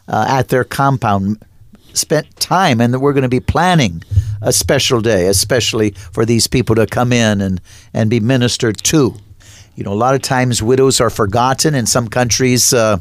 uh, 0.08 0.26
at 0.28 0.49
their 0.49 0.64
compound, 0.64 1.44
spent 1.94 2.34
time, 2.37 2.80
and 2.80 2.92
that 2.92 3.00
we're 3.00 3.12
going 3.12 3.22
to 3.22 3.28
be 3.28 3.40
planning 3.40 4.02
a 4.42 4.52
special 4.52 5.00
day, 5.00 5.26
especially 5.26 5.90
for 5.90 6.25
these 6.25 6.46
people 6.46 6.75
to 6.76 6.87
come 6.87 7.12
in 7.12 7.40
and, 7.40 7.60
and 7.94 8.10
be 8.10 8.20
ministered 8.20 8.78
to. 8.78 9.14
You 9.75 9.85
know, 9.85 9.93
a 9.93 9.95
lot 9.95 10.15
of 10.15 10.23
times 10.23 10.62
widows 10.62 11.00
are 11.00 11.11
forgotten 11.11 11.75
in 11.75 11.87
some 11.87 12.09
countries. 12.09 12.73
Uh, 12.73 12.99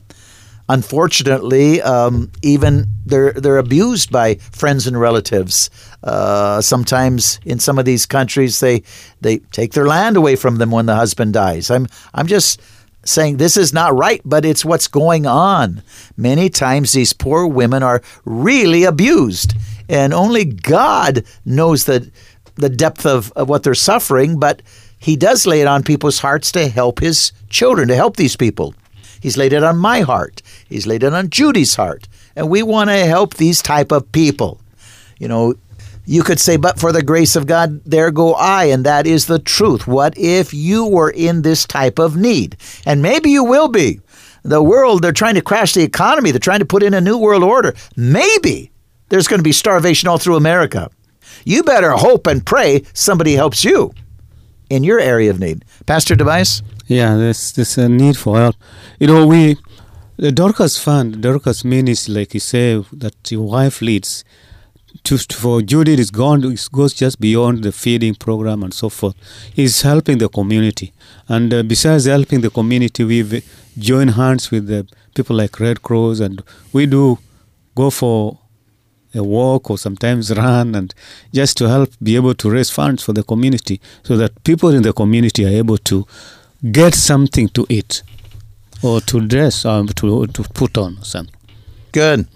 unfortunately, 0.70 1.82
um, 1.82 2.32
even 2.42 2.86
they're 3.06 3.34
they're 3.34 3.58
abused 3.58 4.12
by 4.12 4.36
friends 4.36 4.88
and 4.88 5.00
relatives. 5.00 5.70
Uh, 6.04 6.62
sometimes 6.62 7.40
in 7.44 7.60
some 7.60 7.78
of 7.80 7.86
these 7.86 8.06
countries, 8.06 8.60
they 8.60 8.84
they 9.22 9.40
take 9.52 9.74
their 9.74 9.88
land 9.88 10.16
away 10.16 10.36
from 10.36 10.58
them 10.58 10.72
when 10.72 10.86
the 10.86 10.96
husband 10.96 11.34
dies. 11.34 11.70
I'm 11.70 11.88
I'm 12.14 12.28
just 12.28 12.62
saying 13.04 13.38
this 13.38 13.58
is 13.58 13.74
not 13.74 13.96
right, 13.96 14.22
but 14.24 14.46
it's 14.46 14.64
what's 14.64 14.88
going 14.88 15.26
on. 15.26 15.82
Many 16.16 16.50
times 16.50 16.92
these 16.92 17.14
poor 17.14 17.48
women 17.48 17.84
are 17.84 18.02
really 18.24 18.84
abused, 18.84 19.56
and 19.90 20.14
only 20.14 20.46
God 20.46 21.24
knows 21.44 21.86
the 21.86 22.12
the 22.56 22.70
depth 22.70 23.06
of, 23.06 23.32
of 23.34 23.50
what 23.50 23.64
they're 23.64 23.74
suffering, 23.74 24.38
but 24.38 24.62
he 25.00 25.16
does 25.16 25.48
lay 25.48 25.62
it 25.62 25.68
on 25.68 25.84
people's 25.84 26.20
hearts 26.20 26.52
to 26.52 26.68
help 26.68 27.00
his 27.00 27.32
children, 27.50 27.88
to 27.88 27.96
help 27.96 28.18
these 28.18 28.36
people. 28.36 28.76
He's 29.22 29.38
laid 29.38 29.54
it 29.54 29.64
on 29.64 29.78
my 29.78 30.02
heart. 30.02 30.42
He's 30.68 30.86
laid 30.86 31.04
it 31.04 31.14
on 31.14 31.30
Judy's 31.30 31.76
heart. 31.76 32.08
And 32.36 32.50
we 32.50 32.64
want 32.64 32.90
to 32.90 33.06
help 33.06 33.34
these 33.34 33.62
type 33.62 33.92
of 33.92 34.12
people. 34.12 34.62
You 35.18 35.28
know, 35.28 35.56
you 36.06 36.24
could 36.24 36.40
say, 36.40 36.58
but 36.58 36.80
for 36.80 36.92
the 36.92 37.04
grace 37.04 37.36
of 37.36 37.48
God, 37.48 37.82
there 37.86 38.12
go 38.12 38.34
I. 38.34 38.66
And 38.66 38.86
that 38.86 39.08
is 39.08 39.26
the 39.26 39.40
truth. 39.40 39.88
What 39.88 40.18
if 40.18 40.54
you 40.54 40.86
were 40.86 41.10
in 41.10 41.42
this 41.42 41.66
type 41.66 42.00
of 42.00 42.16
need? 42.16 42.58
And 42.86 43.02
maybe 43.02 43.30
you 43.30 43.44
will 43.44 43.68
be. 43.68 44.00
The 44.44 44.64
world, 44.64 45.02
they're 45.02 45.12
trying 45.12 45.36
to 45.36 45.42
crash 45.42 45.74
the 45.74 45.84
economy. 45.84 46.32
They're 46.32 46.40
trying 46.40 46.60
to 46.60 46.66
put 46.66 46.84
in 46.84 46.94
a 46.94 47.02
new 47.02 47.18
world 47.18 47.44
order. 47.44 47.74
Maybe 47.98 48.72
there's 49.10 49.28
going 49.28 49.40
to 49.40 49.44
be 49.44 49.52
starvation 49.52 50.08
all 50.08 50.18
through 50.18 50.38
America. 50.38 50.90
You 51.44 51.64
better 51.64 51.92
hope 51.92 52.26
and 52.28 52.46
pray 52.46 52.84
somebody 52.94 53.34
helps 53.34 53.64
you 53.64 53.94
in 54.70 54.84
your 54.84 55.00
area 55.00 55.30
of 55.30 55.40
need. 55.40 55.66
Pastor 55.86 56.16
Tobias? 56.16 56.62
Yeah, 56.88 57.16
there's, 57.16 57.52
there's 57.54 57.78
a 57.78 57.90
need 57.90 58.18
for 58.18 58.38
help. 58.38 58.56
You 59.00 59.08
know, 59.08 59.28
we, 59.28 59.58
the 60.18 60.32
Dorcas 60.32 60.78
Fund, 60.78 61.22
Dorcas 61.22 61.64
means, 61.64 62.10
like 62.10 62.34
you 62.34 62.40
say, 62.40 62.84
that 62.94 63.32
your 63.32 63.44
wife 63.44 63.82
leads. 63.82 64.24
To, 65.04 65.18
for 65.18 65.62
Judith, 65.62 66.00
it's 66.00 66.10
gone, 66.10 66.44
it 66.44 66.68
goes 66.72 66.94
just 66.94 67.20
beyond 67.20 67.64
the 67.64 67.72
feeding 67.72 68.16
program 68.16 68.64
and 68.64 68.74
so 68.74 68.90
forth. 68.90 69.16
It's 69.56 69.84
helping 69.84 70.18
the 70.18 70.30
community. 70.30 70.94
And 71.28 71.54
uh, 71.54 71.64
besides 71.64 72.06
helping 72.06 72.42
the 72.42 72.50
community, 72.50 73.04
we've 73.04 73.46
joined 73.78 74.12
hands 74.12 74.50
with 74.50 74.68
the 74.68 74.88
people 75.14 75.36
like 75.36 75.60
Red 75.60 75.84
Cross, 75.84 76.20
and 76.22 76.44
we 76.74 76.86
do 76.88 77.20
go 77.76 77.92
for 77.92 78.39
a 79.16 79.24
walk 79.24 79.70
or 79.70 79.78
sometimes 79.78 80.36
run 80.36 80.76
and 80.76 80.94
just 81.34 81.58
to 81.58 81.68
help 81.68 81.90
be 82.02 82.16
able 82.16 82.34
to 82.36 82.50
raise 82.50 82.70
funds 82.70 83.04
for 83.04 83.14
the 83.14 83.24
community 83.24 83.82
so 84.04 84.16
that 84.18 84.44
people 84.44 84.70
in 84.70 84.84
the 84.84 84.94
community 84.94 85.46
are 85.46 85.50
able 85.58 85.78
to 85.78 86.06
get 86.72 86.94
something 86.94 87.48
to 87.50 87.66
eat 87.70 88.04
or 88.82 89.02
to 89.02 89.26
dress 89.26 89.66
or 89.66 89.86
to, 89.86 90.28
to 90.28 90.44
put 90.54 90.78
on 90.78 91.02
something. 91.04 91.36
Good. 91.92 92.28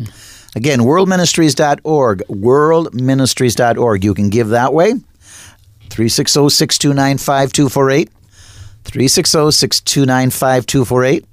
Again, 0.55 0.79
worldministries.org, 0.81 2.19
worldministries.org. 2.29 4.03
You 4.03 4.13
can 4.13 4.29
give 4.29 4.49
that 4.49 4.73
way. 4.73 4.93
360 5.89 6.49
629 6.49 7.17
5248. 7.17 8.09
360 8.83 9.51
629 9.51 10.31
5248. 10.31 11.25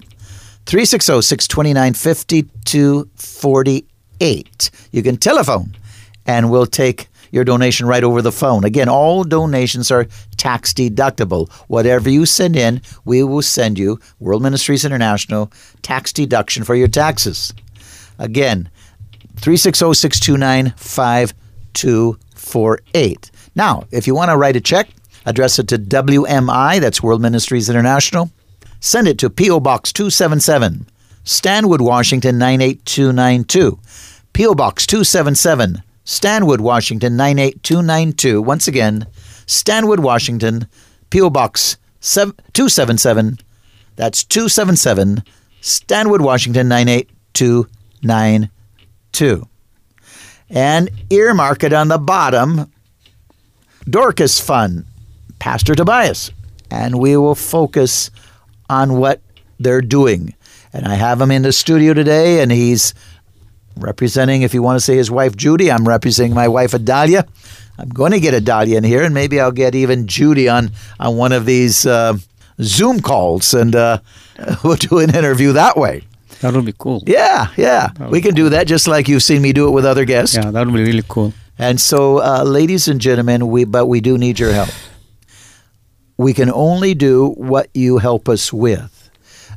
360 0.66 1.22
629 1.22 1.94
5248. 1.94 3.89
You 4.20 5.02
can 5.02 5.16
telephone 5.16 5.74
and 6.26 6.50
we'll 6.50 6.66
take 6.66 7.08
your 7.32 7.44
donation 7.44 7.86
right 7.86 8.04
over 8.04 8.22
the 8.22 8.32
phone. 8.32 8.64
Again, 8.64 8.88
all 8.88 9.22
donations 9.24 9.90
are 9.90 10.06
tax 10.36 10.72
deductible. 10.72 11.50
Whatever 11.68 12.08
you 12.10 12.26
send 12.26 12.56
in, 12.56 12.82
we 13.04 13.22
will 13.22 13.42
send 13.42 13.78
you, 13.78 14.00
World 14.18 14.42
Ministries 14.42 14.84
International, 14.84 15.52
tax 15.82 16.12
deduction 16.12 16.64
for 16.64 16.74
your 16.74 16.88
taxes. 16.88 17.54
Again, 18.18 18.68
360 19.36 19.94
629 19.94 20.74
5248. 20.76 23.30
Now, 23.54 23.84
if 23.90 24.06
you 24.06 24.14
want 24.14 24.30
to 24.30 24.36
write 24.36 24.56
a 24.56 24.60
check, 24.60 24.90
address 25.24 25.58
it 25.58 25.68
to 25.68 25.78
WMI, 25.78 26.78
that's 26.80 27.02
World 27.02 27.22
Ministries 27.22 27.70
International. 27.70 28.30
Send 28.80 29.08
it 29.08 29.18
to 29.18 29.30
P.O. 29.30 29.60
Box 29.60 29.92
277, 29.92 30.86
Stanwood, 31.24 31.80
Washington 31.80 32.38
98292. 32.38 33.78
P.O. 34.40 34.54
Box 34.54 34.86
277, 34.86 35.82
Stanwood, 36.04 36.62
Washington 36.62 37.14
98292. 37.14 38.40
Once 38.40 38.68
again, 38.68 39.06
Stanwood, 39.44 40.00
Washington, 40.00 40.66
P.O. 41.10 41.28
Box 41.28 41.76
277. 42.00 43.38
That's 43.96 44.24
277, 44.24 45.24
Stanwood, 45.60 46.22
Washington 46.22 46.68
98292. 46.68 49.46
And 50.48 50.90
earmark 51.10 51.62
it 51.62 51.74
on 51.74 51.88
the 51.88 51.98
bottom 51.98 52.72
Dorcas 53.90 54.40
Fund, 54.40 54.86
Pastor 55.38 55.74
Tobias. 55.74 56.30
And 56.70 56.98
we 56.98 57.14
will 57.18 57.34
focus 57.34 58.10
on 58.70 58.96
what 58.96 59.20
they're 59.58 59.82
doing. 59.82 60.34
And 60.72 60.86
I 60.86 60.94
have 60.94 61.20
him 61.20 61.30
in 61.30 61.42
the 61.42 61.52
studio 61.52 61.92
today, 61.92 62.40
and 62.40 62.50
he's 62.50 62.94
representing, 63.76 64.42
if 64.42 64.54
you 64.54 64.62
want 64.62 64.76
to 64.76 64.80
say 64.80 64.96
his 64.96 65.10
wife 65.10 65.36
Judy, 65.36 65.70
I'm 65.70 65.86
representing 65.86 66.34
my 66.34 66.48
wife 66.48 66.74
Adalia. 66.74 67.26
I'm 67.78 67.88
going 67.88 68.12
to 68.12 68.20
get 68.20 68.34
Adalia 68.34 68.76
in 68.76 68.84
here, 68.84 69.02
and 69.02 69.14
maybe 69.14 69.40
I'll 69.40 69.52
get 69.52 69.74
even 69.74 70.06
Judy 70.06 70.48
on 70.48 70.70
on 70.98 71.16
one 71.16 71.32
of 71.32 71.46
these 71.46 71.86
uh, 71.86 72.18
Zoom 72.60 73.00
calls, 73.00 73.54
and 73.54 73.74
uh, 73.74 73.98
we'll 74.64 74.76
do 74.76 74.98
an 74.98 75.14
interview 75.14 75.52
that 75.52 75.76
way. 75.76 76.04
That 76.40 76.54
would 76.54 76.64
be 76.64 76.74
cool. 76.76 77.02
Yeah, 77.06 77.48
yeah, 77.56 77.90
we 78.08 78.20
can 78.20 78.30
cool. 78.30 78.44
do 78.44 78.48
that 78.50 78.66
just 78.66 78.86
like 78.88 79.08
you've 79.08 79.22
seen 79.22 79.42
me 79.42 79.52
do 79.52 79.68
it 79.68 79.72
with 79.72 79.84
other 79.84 80.04
guests. 80.04 80.36
Yeah, 80.36 80.50
that 80.50 80.66
would 80.66 80.74
be 80.74 80.82
really 80.82 81.04
cool. 81.06 81.32
And 81.58 81.78
so, 81.80 82.22
uh, 82.22 82.42
ladies 82.42 82.88
and 82.88 83.00
gentlemen, 83.00 83.48
we 83.48 83.64
but 83.64 83.86
we 83.86 84.00
do 84.00 84.16
need 84.16 84.38
your 84.38 84.52
help. 84.52 84.70
We 86.16 86.34
can 86.34 86.50
only 86.50 86.94
do 86.94 87.30
what 87.30 87.68
you 87.72 87.98
help 87.98 88.28
us 88.28 88.52
with. 88.52 88.99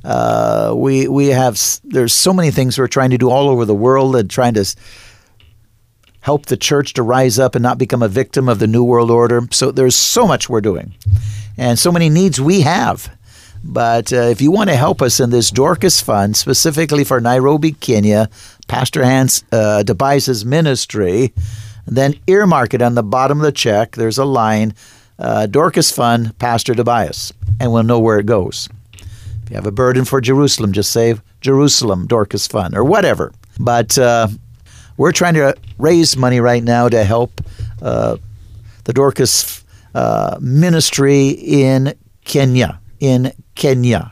Uh, 0.04 0.74
we 0.76 1.08
we 1.08 1.28
have 1.28 1.60
there's 1.84 2.14
so 2.14 2.34
many 2.34 2.52
things 2.52 2.78
we're 2.78 2.88
trying 2.88 3.12
to 3.12 3.18
do 3.18 3.30
all 3.30 3.48
over 3.50 3.66
the 3.66 3.74
world 3.74 4.16
and 4.16 4.30
trying 4.30 4.54
to 4.54 4.66
help 6.20 6.46
the 6.46 6.58
church 6.58 6.94
to 6.94 7.04
rise 7.04 7.40
up 7.40 7.56
and 7.56 7.64
not 7.64 7.78
become 7.78 8.02
a 8.02 8.08
victim 8.08 8.50
of 8.50 8.60
the 8.60 8.68
new 8.68 8.84
world 8.84 9.12
order. 9.12 9.42
So 9.52 9.72
there's 9.72 9.96
so 9.96 10.28
much 10.28 10.50
we're 10.50 10.62
doing, 10.62 10.94
and 11.58 11.80
so 11.80 11.92
many 11.92 12.10
needs 12.10 12.40
we 12.40 12.62
have. 12.62 13.10
But 13.64 14.12
uh, 14.12 14.28
if 14.28 14.42
you 14.42 14.52
want 14.52 14.70
to 14.70 14.76
help 14.76 15.02
us 15.02 15.22
in 15.22 15.30
this 15.30 15.50
Dorcas 15.50 16.02
Fund, 16.02 16.36
specifically 16.36 17.06
for 17.06 17.22
Nairobi, 17.22 17.72
Kenya, 17.72 18.30
Pastor 18.68 19.06
Hans 19.06 19.46
uh, 19.54 19.84
Tobias's 19.84 20.44
ministry, 20.44 21.34
then 21.86 22.16
earmark 22.28 22.74
it 22.74 22.82
on 22.82 22.96
the 22.96 23.04
bottom 23.04 23.40
of 23.40 23.46
the 23.46 23.54
check. 23.54 23.96
There's 23.96 24.18
a 24.18 24.26
line, 24.26 24.76
uh, 25.18 25.46
Dorcas 25.46 25.94
Fund, 25.94 26.38
Pastor 26.40 26.76
Tobias, 26.76 27.32
and 27.60 27.72
we'll 27.72 27.84
know 27.84 28.00
where 28.00 28.20
it 28.20 28.26
goes. 28.26 28.68
You 29.54 29.58
have 29.58 29.68
a 29.68 29.72
burden 29.72 30.04
for 30.04 30.20
Jerusalem, 30.20 30.74
just 30.74 30.92
say 30.92 31.14
Jerusalem 31.40 32.08
Dorcas 32.08 32.48
Fund 32.48 32.76
or 32.76 32.84
whatever. 32.84 33.32
But 33.60 33.96
uh, 34.00 34.28
we're 34.98 35.12
trying 35.12 35.36
to 35.36 35.56
raise 35.78 36.18
money 36.18 36.40
right 36.40 36.64
now 36.64 36.90
to 36.90 37.04
help 37.04 37.40
uh, 37.80 38.18
the 38.86 38.94
Dorcas 38.94 39.64
uh, 39.94 40.40
ministry 40.42 41.28
in 41.30 41.94
Kenya. 42.26 42.80
in 43.00 43.32
Kenya. 43.54 44.12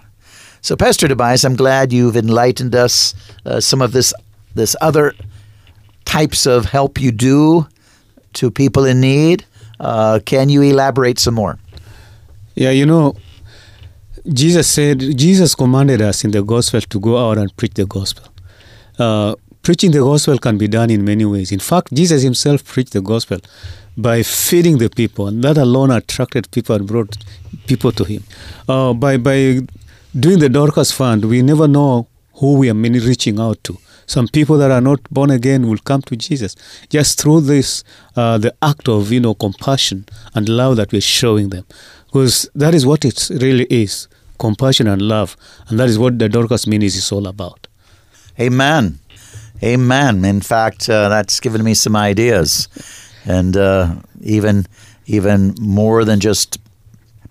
So, 0.62 0.76
Pastor 0.76 1.08
Tobias, 1.08 1.44
I'm 1.44 1.56
glad 1.56 1.92
you've 1.92 2.18
enlightened 2.18 2.76
us 2.76 3.16
uh, 3.44 3.60
some 3.60 3.82
of 3.82 3.94
this 3.94 4.14
this 4.54 4.76
other 4.80 5.16
types 6.06 6.46
of 6.46 6.66
help 6.66 7.02
you 7.02 7.12
do 7.12 7.68
to 8.34 8.52
people 8.52 8.86
in 8.86 9.02
need. 9.02 9.44
Uh, 9.80 10.20
can 10.24 10.50
you 10.50 10.62
elaborate 10.62 11.18
some 11.18 11.34
more? 11.34 11.58
Yeah, 12.54 12.70
you 12.70 12.86
know, 12.86 13.16
Jesus 14.28 14.68
said, 14.68 15.00
Jesus 15.00 15.56
commanded 15.56 16.02
us 16.02 16.24
in 16.24 16.32
the 16.32 16.44
gospel 16.44 16.82
to 16.82 17.00
go 17.00 17.18
out 17.18 17.38
and 17.38 17.56
preach 17.58 17.74
the 17.74 17.86
gospel. 17.86 18.26
Uh, 19.00 19.36
preaching 19.64 19.92
the 19.92 20.00
gospel 20.00 20.38
can 20.38 20.58
be 20.58 20.68
done 20.68 20.90
in 20.90 21.04
many 21.04 21.26
ways. 21.26 21.52
In 21.52 21.60
fact, 21.60 21.94
Jesus 21.94 22.22
himself 22.22 22.64
preached 22.64 22.94
the 22.94 23.02
gospel 23.02 23.40
by 23.98 24.24
feeding 24.24 24.78
the 24.78 24.90
people, 24.90 25.28
and 25.28 25.44
that 25.44 25.58
alone 25.58 25.92
attracted 25.92 26.50
people 26.52 26.76
and 26.76 26.88
brought 26.88 27.18
people 27.68 27.92
to 27.92 28.04
him. 28.04 28.24
Uh, 28.68 28.94
by 28.94 29.18
by 29.18 29.60
doing 30.18 30.40
the 30.40 30.50
Dorcas 30.50 30.92
Fund, 30.92 31.26
we 31.26 31.42
never 31.42 31.68
know 31.68 32.08
who 32.36 32.58
we 32.58 32.70
are 32.70 32.74
reaching 32.74 33.40
out 33.40 33.64
to. 33.64 33.78
Some 34.06 34.28
people 34.28 34.58
that 34.58 34.72
are 34.72 34.82
not 34.82 35.00
born 35.10 35.30
again 35.30 35.68
will 35.68 35.78
come 35.78 36.02
to 36.04 36.16
Jesus 36.16 36.56
just 36.90 37.22
through 37.22 37.42
this, 37.42 37.84
uh, 38.16 38.38
the 38.38 38.54
act 38.62 38.90
of 38.90 39.12
you 39.12 39.20
know 39.20 39.34
compassion 39.34 40.06
and 40.36 40.50
love 40.50 40.78
that 40.78 40.92
we're 40.92 41.02
showing 41.02 41.50
them, 41.50 41.66
because 42.06 42.50
that 42.56 42.74
is 42.74 42.86
what 42.86 43.06
it 43.06 43.30
really 43.30 43.66
is: 43.70 44.08
compassion 44.46 44.88
and 44.88 45.02
love, 45.02 45.38
and 45.68 45.80
that 45.80 45.88
is 45.88 45.98
what 45.98 46.20
the 46.20 46.28
Dorcas 46.28 46.66
Ministry 46.68 47.00
is 47.00 47.12
all 47.12 47.28
about. 47.28 47.68
Amen. 48.40 49.00
Amen. 49.64 50.26
In 50.26 50.42
fact, 50.42 50.90
uh, 50.90 51.08
that's 51.10 51.40
given 51.40 51.64
me 51.64 51.74
some 51.76 51.96
ideas, 51.96 52.68
and 53.26 53.56
uh, 53.56 53.96
even 54.38 54.66
even 55.06 55.56
more 55.60 56.04
than 56.06 56.20
just 56.20 56.60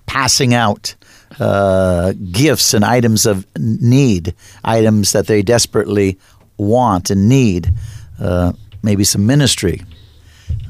passing 0.06 0.54
out 0.54 0.94
uh, 1.40 2.12
gifts 2.30 2.74
and 2.74 2.84
items 2.84 3.26
of 3.26 3.46
need, 3.56 4.34
items 4.64 5.12
that 5.12 5.26
they 5.26 5.42
desperately 5.42 6.18
want 6.56 7.10
and 7.10 7.28
need. 7.28 7.72
Uh, 8.20 8.52
maybe 8.82 9.04
some 9.04 9.26
ministry. 9.26 9.82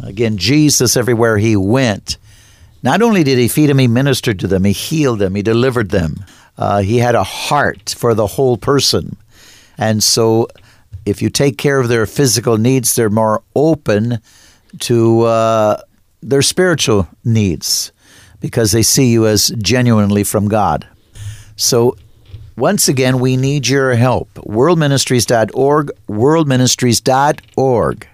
Again, 0.03 0.37
Jesus, 0.37 0.97
everywhere 0.97 1.39
he 1.39 1.57
went, 1.57 2.17
not 2.83 3.03
only 3.03 3.23
did 3.23 3.39
he 3.39 3.49
feed 3.49 3.69
them, 3.69 3.79
he 3.79 3.89
ministered 3.89 4.39
to 4.41 4.47
them, 4.47 4.65
he 4.65 4.73
healed 4.73 5.19
them, 5.19 5.35
he 5.35 5.43
delivered 5.43 5.91
them. 5.91 6.25
Uh, 6.57 6.83
he 6.83 6.99
had 6.99 7.15
a 7.15 7.25
heart 7.25 7.95
for 7.97 8.15
the 8.15 8.27
whole 8.27 8.57
person. 8.57 9.17
And 9.79 10.03
so 10.03 10.49
if 11.07 11.23
you 11.23 11.31
take 11.31 11.59
care 11.59 11.81
of 11.81 11.89
their 11.89 12.07
physical 12.07 12.59
needs, 12.59 12.95
they're 12.95 13.11
more 13.11 13.43
open 13.55 14.21
to 14.81 15.23
uh, 15.23 15.81
their 16.23 16.43
spiritual 16.43 17.09
needs 17.25 17.93
because 18.41 18.73
they 18.73 18.83
see 18.83 19.11
you 19.11 19.27
as 19.27 19.49
genuinely 19.59 20.25
from 20.25 20.49
God. 20.49 20.87
So, 21.57 21.97
once 22.57 22.89
again, 22.89 23.21
we 23.21 23.37
need 23.37 23.69
your 23.69 23.95
help. 23.95 24.29
Worldministries.org, 24.35 25.91
worldministries.org. 26.09 28.09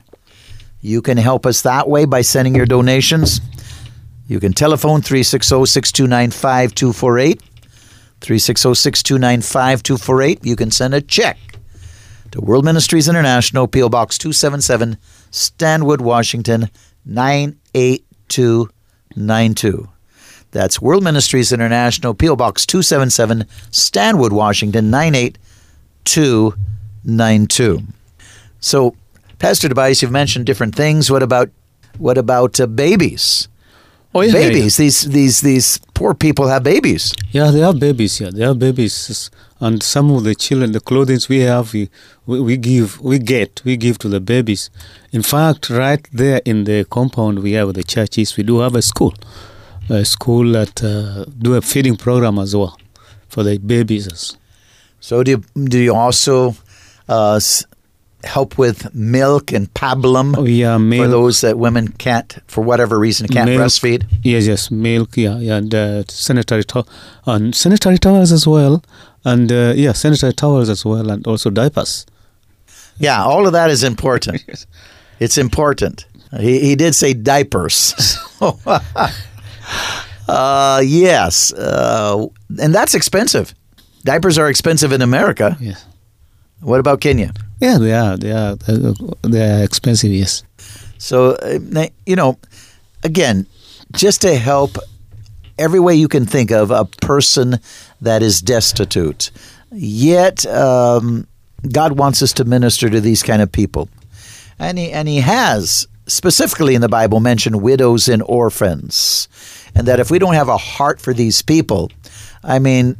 You 0.80 1.02
can 1.02 1.16
help 1.16 1.46
us 1.46 1.62
that 1.62 1.88
way 1.88 2.04
by 2.04 2.20
sending 2.20 2.54
your 2.54 2.66
donations. 2.66 3.40
You 4.28 4.40
can 4.40 4.52
telephone 4.52 5.02
360 5.02 5.66
629 5.66 6.32
5248. 6.32 7.40
360 8.20 8.74
629 8.74 9.40
5248. 9.42 10.44
You 10.44 10.56
can 10.56 10.70
send 10.70 10.92
a 10.94 11.00
check 11.00 11.38
to 12.32 12.40
World 12.40 12.64
Ministries 12.64 13.08
International, 13.08 13.68
P.O. 13.68 13.88
Box 13.88 14.18
277, 14.18 14.96
Stanwood, 15.30 16.00
Washington 16.00 16.68
98292. 17.04 19.88
That's 20.50 20.80
World 20.80 21.04
Ministries 21.04 21.52
International, 21.52 22.14
P.O. 22.14 22.34
Box 22.36 22.66
277, 22.66 23.46
Stanwood, 23.70 24.32
Washington 24.32 24.90
98292. 24.90 27.82
So, 28.58 28.96
Pastor 29.38 29.68
Tobias, 29.68 30.02
you've 30.02 30.10
mentioned 30.10 30.46
different 30.46 30.74
things. 30.74 31.08
What 31.10 31.22
about 31.22 31.50
what 31.98 32.18
about 32.18 32.58
uh, 32.58 32.66
babies? 32.66 33.46
Oh, 34.16 34.22
yeah, 34.22 34.32
babies. 34.32 34.78
yeah, 34.78 34.84
These 34.84 35.00
these 35.10 35.40
these 35.42 35.78
poor 35.94 36.14
people 36.14 36.48
have 36.48 36.62
babies. 36.62 37.12
Yeah, 37.32 37.50
they 37.50 37.60
have 37.60 37.78
babies. 37.78 38.20
Yeah, 38.20 38.30
they 38.30 38.44
have 38.44 38.58
babies, 38.58 39.30
and 39.60 39.82
some 39.82 40.10
of 40.10 40.24
the 40.24 40.34
children, 40.34 40.72
the 40.72 40.80
clothing 40.80 41.18
we 41.28 41.40
have, 41.40 41.72
we, 41.72 41.88
we, 42.26 42.40
we 42.40 42.56
give, 42.56 43.00
we 43.00 43.18
get, 43.18 43.62
we 43.64 43.76
give 43.76 43.98
to 43.98 44.08
the 44.08 44.20
babies. 44.20 44.70
In 45.12 45.22
fact, 45.22 45.70
right 45.70 46.06
there 46.12 46.40
in 46.44 46.64
the 46.64 46.84
compound 46.84 47.38
we 47.40 47.52
have 47.52 47.72
the 47.74 47.82
churches, 47.82 48.36
we 48.36 48.42
do 48.42 48.60
have 48.60 48.74
a 48.74 48.82
school, 48.82 49.14
a 49.88 50.04
school 50.04 50.52
that 50.52 50.82
uh, 50.84 51.24
do 51.38 51.54
a 51.54 51.62
feeding 51.62 51.96
program 51.96 52.38
as 52.38 52.54
well 52.54 52.78
for 53.28 53.42
the 53.42 53.58
babies. 53.58 54.36
So 55.00 55.22
do 55.22 55.30
you, 55.32 55.44
do 55.64 55.78
you 55.78 55.94
also 55.94 56.54
uh, 57.08 57.40
help 58.26 58.58
with 58.58 58.94
milk 58.94 59.52
and 59.52 59.72
pablum 59.74 60.34
Oh 60.36 60.44
yeah, 60.44 60.76
milk. 60.78 61.04
for 61.04 61.08
those 61.10 61.40
that 61.40 61.58
women 61.58 61.88
can't, 61.88 62.36
for 62.48 62.62
whatever 62.64 62.98
reason, 62.98 63.28
can't 63.28 63.48
Milk. 63.50 63.60
breastfeed? 63.62 64.04
Yes, 64.22 64.46
yes, 64.46 64.70
milk. 64.70 65.16
Yeah, 65.16 65.38
yeah, 65.38 65.56
and 65.56 65.74
uh, 65.74 66.02
sanitary 66.08 66.64
to- 66.64 66.84
and 67.26 67.54
sanitary 67.54 67.98
towels 67.98 68.32
as 68.32 68.46
well, 68.46 68.82
and 69.24 69.50
uh, 69.50 69.72
yeah, 69.76 69.92
sanitary 69.92 70.32
towels 70.34 70.68
as 70.68 70.84
well, 70.84 71.10
and 71.10 71.26
also 71.26 71.50
diapers. 71.50 72.04
Yeah, 72.98 73.22
all 73.24 73.46
of 73.46 73.52
that 73.52 73.70
is 73.70 73.82
important. 73.84 74.44
It's 75.18 75.38
important. 75.38 76.04
He, 76.40 76.60
he 76.60 76.76
did 76.76 76.94
say 76.94 77.14
diapers. 77.14 77.94
So, 78.38 78.58
uh, 80.28 80.82
yes, 80.84 81.52
uh, 81.54 82.26
and 82.60 82.74
that's 82.74 82.94
expensive. 82.94 83.54
Diapers 84.04 84.38
are 84.38 84.48
expensive 84.50 84.92
in 84.92 85.00
America. 85.02 85.56
Yes. 85.60 85.84
What 86.60 86.80
about 86.80 87.00
Kenya? 87.00 87.32
Yeah, 87.60 87.78
they 87.78 87.92
are. 87.94 88.16
They 88.16 88.32
are. 88.32 88.56
uh, 88.68 88.92
They 89.22 89.50
are 89.50 89.62
expensive. 89.64 90.12
Yes. 90.12 90.42
So, 90.98 91.32
uh, 91.32 91.86
you 92.04 92.16
know, 92.16 92.38
again, 93.02 93.46
just 93.92 94.22
to 94.22 94.34
help 94.36 94.78
every 95.58 95.80
way 95.80 95.94
you 95.94 96.08
can 96.08 96.26
think 96.26 96.50
of 96.50 96.70
a 96.70 96.84
person 96.84 97.58
that 98.00 98.22
is 98.22 98.40
destitute. 98.40 99.30
Yet, 99.72 100.44
um, 100.46 101.26
God 101.72 101.92
wants 101.92 102.22
us 102.22 102.32
to 102.34 102.44
minister 102.44 102.90
to 102.90 103.00
these 103.00 103.22
kind 103.22 103.40
of 103.42 103.50
people. 103.50 103.88
And 104.58 104.78
he, 104.78 104.92
and 104.92 105.08
he 105.08 105.18
has 105.20 105.86
specifically 106.06 106.74
in 106.74 106.80
the 106.80 106.88
Bible 106.88 107.20
mentioned 107.20 107.62
widows 107.62 108.08
and 108.08 108.22
orphans. 108.22 109.28
And 109.74 109.86
that 109.88 110.00
if 110.00 110.10
we 110.10 110.18
don't 110.18 110.34
have 110.34 110.48
a 110.48 110.56
heart 110.56 111.00
for 111.00 111.12
these 111.12 111.42
people, 111.42 111.90
I 112.44 112.58
mean, 112.58 112.96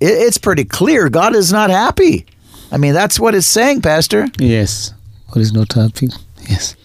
it, 0.00 0.06
it's 0.12 0.38
pretty 0.38 0.64
clear 0.64 1.08
God 1.08 1.34
is 1.34 1.52
not 1.52 1.70
happy. 1.70 2.26
I 2.70 2.76
mean, 2.76 2.92
that's 2.94 3.18
what 3.18 3.34
it's 3.34 3.46
saying, 3.46 3.82
Pastor. 3.82 4.26
Yes. 4.38 4.94
What 5.28 5.40
is 5.40 5.52
not 5.52 5.72
happening? 5.72 6.10
Yes. 6.48 6.76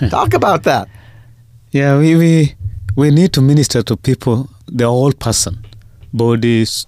Talk 0.10 0.34
about 0.34 0.62
that. 0.64 0.88
Yeah, 1.70 1.98
we, 1.98 2.16
we 2.16 2.54
we 2.96 3.10
need 3.10 3.32
to 3.32 3.40
minister 3.40 3.82
to 3.82 3.96
people, 3.96 4.48
the 4.66 4.86
whole 4.86 5.12
person, 5.12 5.64
bodies, 6.12 6.86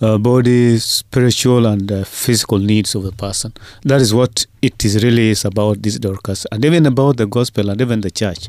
uh, 0.00 0.18
body, 0.18 0.78
spiritual 0.78 1.66
and 1.66 1.90
uh, 1.90 2.04
physical 2.04 2.58
needs 2.58 2.94
of 2.94 3.02
the 3.02 3.12
person. 3.12 3.52
That 3.82 4.00
is 4.00 4.14
what 4.14 4.46
it 4.62 4.84
is 4.84 5.02
really 5.02 5.30
is 5.30 5.44
about 5.44 5.82
this 5.82 5.98
Dorcas, 5.98 6.46
and 6.52 6.64
even 6.64 6.86
about 6.86 7.16
the 7.16 7.26
gospel 7.26 7.70
and 7.70 7.80
even 7.80 8.00
the 8.02 8.10
church. 8.10 8.48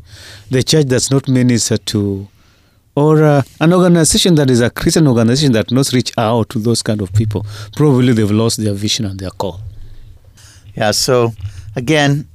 The 0.52 0.62
church 0.62 0.86
does 0.88 1.10
not 1.10 1.28
minister 1.28 1.78
to, 1.78 2.28
or 2.98 3.24
uh, 3.24 3.44
an 3.60 3.74
organization 3.74 4.34
that 4.34 4.50
is 4.50 4.60
a 4.60 4.72
Christian 4.72 5.08
organization 5.08 5.52
that 5.52 5.70
not 5.70 5.94
reach 5.94 6.12
out 6.18 6.50
to 6.50 6.58
those 6.58 6.82
kind 6.82 7.00
of 7.00 7.14
people. 7.14 7.46
Probably 7.76 8.12
they've 8.12 8.32
lost 8.32 8.58
their 8.58 8.74
vision 8.74 9.06
and 9.06 9.20
their 9.20 9.30
call. 9.30 9.60
Yeah, 10.74 10.90
so 10.90 11.34
again, 11.76 12.28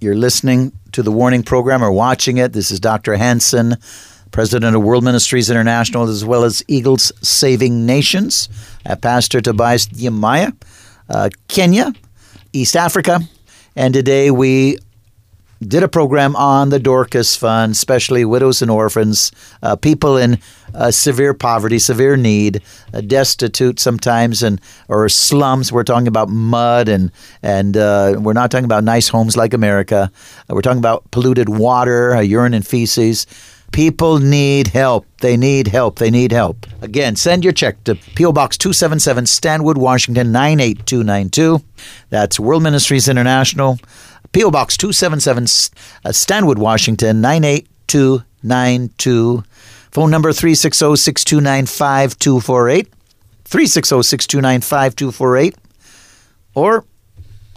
you're 0.00 0.16
listening 0.16 0.72
to 0.90 1.04
the 1.04 1.12
warning 1.12 1.44
program 1.44 1.84
or 1.84 1.92
watching 1.92 2.38
it. 2.38 2.52
This 2.52 2.72
is 2.72 2.80
Dr. 2.80 3.14
Hansen, 3.14 3.76
president 4.32 4.74
of 4.74 4.82
World 4.82 5.04
Ministries 5.04 5.50
International, 5.50 6.08
as 6.08 6.24
well 6.24 6.42
as 6.42 6.64
Eagles 6.66 7.12
Saving 7.22 7.86
Nations, 7.86 8.48
Pastor 9.00 9.40
Tobias 9.40 9.86
Nyamwaya, 9.86 10.52
uh, 11.10 11.30
Kenya, 11.46 11.92
East 12.52 12.74
Africa. 12.74 13.20
And 13.76 13.94
today 13.94 14.32
we 14.32 14.78
did 15.60 15.82
a 15.82 15.88
program 15.88 16.36
on 16.36 16.68
the 16.68 16.78
Dorcas 16.78 17.36
Fund, 17.36 17.72
especially 17.72 18.24
widows 18.24 18.62
and 18.62 18.70
orphans, 18.70 19.32
uh, 19.62 19.76
people 19.76 20.16
in 20.16 20.38
uh, 20.74 20.90
severe 20.90 21.34
poverty, 21.34 21.78
severe 21.78 22.16
need, 22.16 22.62
uh, 22.94 23.00
destitute 23.00 23.80
sometimes, 23.80 24.42
and 24.42 24.60
or 24.88 25.08
slums. 25.08 25.72
We're 25.72 25.84
talking 25.84 26.06
about 26.08 26.28
mud, 26.28 26.88
and 26.88 27.10
and 27.42 27.76
uh, 27.76 28.16
we're 28.18 28.34
not 28.34 28.50
talking 28.50 28.64
about 28.64 28.84
nice 28.84 29.08
homes 29.08 29.36
like 29.36 29.52
America. 29.52 30.10
Uh, 30.48 30.54
we're 30.54 30.62
talking 30.62 30.78
about 30.78 31.10
polluted 31.10 31.48
water, 31.48 32.14
uh, 32.14 32.20
urine 32.20 32.54
and 32.54 32.66
feces. 32.66 33.26
People 33.70 34.18
need 34.18 34.68
help. 34.68 35.06
They 35.18 35.36
need 35.36 35.68
help. 35.68 35.98
They 35.98 36.10
need 36.10 36.32
help. 36.32 36.66
Again, 36.80 37.16
send 37.16 37.44
your 37.44 37.52
check 37.52 37.84
to 37.84 37.96
P.O. 37.96 38.32
Box 38.32 38.56
277, 38.56 39.26
Stanwood, 39.26 39.76
Washington 39.76 40.32
98292. 40.32 41.62
That's 42.08 42.40
World 42.40 42.62
Ministries 42.62 43.08
International. 43.08 43.78
P.O. 44.32 44.50
Box 44.50 44.76
277, 44.76 45.44
uh, 46.04 46.12
Stanwood, 46.12 46.58
Washington 46.58 47.20
98292. 47.20 49.44
Phone 49.90 50.10
number 50.10 50.32
360 50.32 50.96
629 50.96 51.66
5248. 51.66 52.88
360 53.44 54.02
629 54.02 54.60
5248. 54.60 55.54
Or 56.54 56.84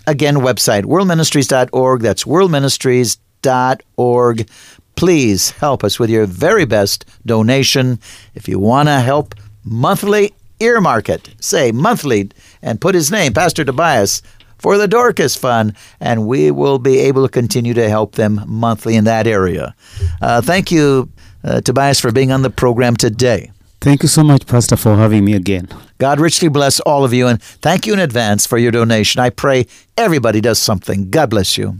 again, 0.08 0.38
website 0.38 0.86
worldministries.org. 0.86 2.02
That's 2.02 2.24
worldministries.org. 2.24 4.50
Please 4.96 5.52
help 5.52 5.84
us 5.84 6.00
with 6.00 6.10
your 6.10 6.26
very 6.26 6.66
best 6.66 7.06
donation. 7.26 8.00
If 8.36 8.48
you 8.48 8.58
want 8.60 8.88
to 8.88 9.00
help 9.00 9.36
monthly, 9.64 10.34
earmark 10.60 11.10
it. 11.10 11.30
Say 11.40 11.72
monthly 11.72 12.30
and 12.62 12.80
put 12.80 12.94
his 12.96 13.12
name, 13.12 13.34
Pastor 13.34 13.66
Tobias, 13.66 14.22
for 14.62 14.78
the 14.78 14.88
Dorcas 14.88 15.36
Fund, 15.36 15.74
and 16.00 16.28
we 16.28 16.52
will 16.52 16.78
be 16.78 17.00
able 17.00 17.26
to 17.26 17.32
continue 17.32 17.74
to 17.74 17.89
help 17.89 18.13
them 18.13 18.43
monthly 18.45 18.95
in 18.95 19.06
that 19.06 19.26
area. 19.26 19.74
Uh, 20.21 20.39
thank 20.39 20.71
you, 20.71 21.10
uh, 21.43 21.62
Tobias, 21.62 22.00
for 22.00 22.12
being 22.12 22.32
on 22.32 22.43
the 22.43 22.52
program 22.52 22.95
today. 22.95 23.52
Thank 23.82 24.04
you 24.04 24.08
so 24.08 24.24
much, 24.24 24.45
Pastor, 24.45 24.78
for 24.78 24.95
having 24.95 25.26
me 25.26 25.34
again. 25.34 25.67
God 25.97 26.19
richly 26.19 26.47
bless 26.47 26.80
all 26.82 27.04
of 27.04 27.12
you, 27.12 27.26
and 27.26 27.41
thank 27.41 27.88
you 27.88 27.93
in 27.93 28.00
advance 28.00 28.45
for 28.45 28.60
your 28.60 28.71
donation. 28.71 29.19
I 29.19 29.32
pray 29.32 29.65
everybody 29.97 30.41
does 30.41 30.60
something. 30.60 31.10
God 31.10 31.32
bless 31.32 31.58
you. 31.58 31.80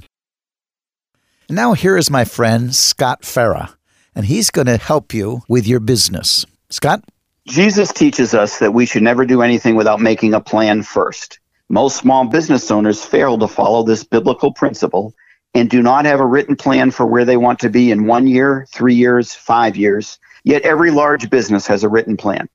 Now, 1.48 1.74
here 1.74 1.98
is 1.98 2.10
my 2.10 2.26
friend, 2.26 2.74
Scott 2.74 3.22
Farah, 3.22 3.76
and 4.16 4.26
he's 4.26 4.50
going 4.50 4.68
to 4.68 4.78
help 4.78 5.14
you 5.14 5.44
with 5.48 5.68
your 5.68 5.80
business. 5.80 6.48
Scott? 6.72 7.04
Jesus 7.48 7.94
teaches 7.94 8.34
us 8.34 8.58
that 8.58 8.74
we 8.74 8.88
should 8.88 9.04
never 9.04 9.26
do 9.26 9.44
anything 9.44 9.76
without 9.76 10.00
making 10.00 10.34
a 10.34 10.42
plan 10.42 10.82
first. 10.82 11.41
Most 11.72 11.96
small 11.96 12.26
business 12.26 12.70
owners 12.70 13.02
fail 13.02 13.38
to 13.38 13.48
follow 13.48 13.84
this 13.84 14.04
biblical 14.04 14.52
principle 14.52 15.14
and 15.54 15.70
do 15.70 15.82
not 15.82 16.04
have 16.04 16.20
a 16.20 16.26
written 16.26 16.58
plan 16.58 16.92
for 16.92 17.06
where 17.06 17.24
they 17.24 17.38
want 17.38 17.60
to 17.60 17.70
be 17.70 17.92
in 17.92 18.08
one 18.08 18.28
year, 18.28 18.68
three 18.74 18.96
years, 18.96 19.34
five 19.34 19.78
years. 19.78 20.20
Yet 20.44 20.64
every 20.64 20.92
large 20.92 21.30
business 21.30 21.66
has 21.68 21.86
a 21.86 21.88
written 21.88 22.18
plan. 22.18 22.50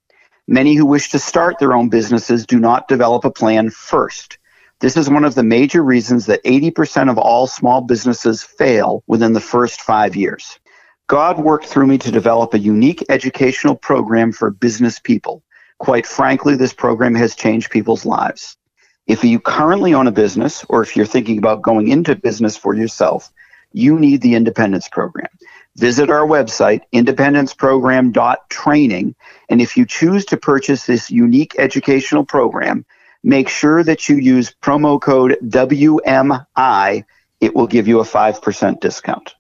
Many 0.47 0.75
who 0.75 0.85
wish 0.85 1.09
to 1.13 1.19
start 1.19 1.59
their 1.59 1.73
own 1.73 1.89
businesses 1.89 2.45
do 2.45 2.61
not 2.61 2.89
develop 2.89 3.25
a 3.25 3.31
plan 3.31 3.71
first. 3.71 4.37
This 4.81 4.99
is 4.99 5.09
one 5.09 5.25
of 5.25 5.35
the 5.35 5.43
major 5.43 5.83
reasons 5.83 6.27
that 6.27 6.45
80% 6.45 7.11
of 7.11 7.17
all 7.17 7.47
small 7.47 7.81
businesses 7.81 8.43
fail 8.43 9.03
within 9.07 9.33
the 9.33 9.41
first 9.41 9.81
five 9.81 10.15
years. 10.15 10.59
God 11.07 11.39
worked 11.39 11.65
through 11.65 11.87
me 11.87 11.97
to 11.97 12.13
develop 12.13 12.53
a 12.53 12.59
unique 12.59 13.03
educational 13.09 13.77
program 13.77 14.31
for 14.31 14.51
business 14.51 15.01
people. 15.01 15.43
Quite 15.79 16.07
frankly, 16.07 16.55
this 16.55 16.75
program 16.75 17.15
has 17.15 17.35
changed 17.35 17.71
people's 17.71 18.05
lives. 18.05 18.59
If 19.07 19.23
you 19.23 19.39
currently 19.39 19.95
own 19.95 20.09
a 20.09 20.13
business 20.13 20.65
or 20.69 20.83
if 20.83 20.97
you're 20.97 21.07
thinking 21.07 21.39
about 21.39 21.63
going 21.63 21.89
into 21.89 22.17
business 22.17 22.57
for 22.57 22.75
yourself, 22.75 23.31
you 23.73 23.99
need 23.99 24.21
the 24.21 24.35
Independence 24.35 24.89
Program. 24.89 25.29
Visit 25.77 26.11
our 26.11 26.27
website, 26.27 26.83
independenceprogram.training, 26.95 29.15
and 29.51 29.61
if 29.61 29.77
you 29.77 29.85
choose 29.85 30.25
to 30.27 30.37
purchase 30.37 30.87
this 30.87 31.11
unique 31.11 31.57
educational 31.59 32.25
program, 32.25 32.87
make 33.23 33.49
sure 33.49 33.83
that 33.85 34.09
you 34.09 34.17
use 34.17 34.55
promo 34.63 35.01
code 35.01 35.37
WMI. 35.45 37.05
It 37.41 37.55
will 37.55 37.67
give 37.67 37.87
you 37.87 38.01
a 38.01 38.05
5% 38.05 38.81
discount. 38.81 39.35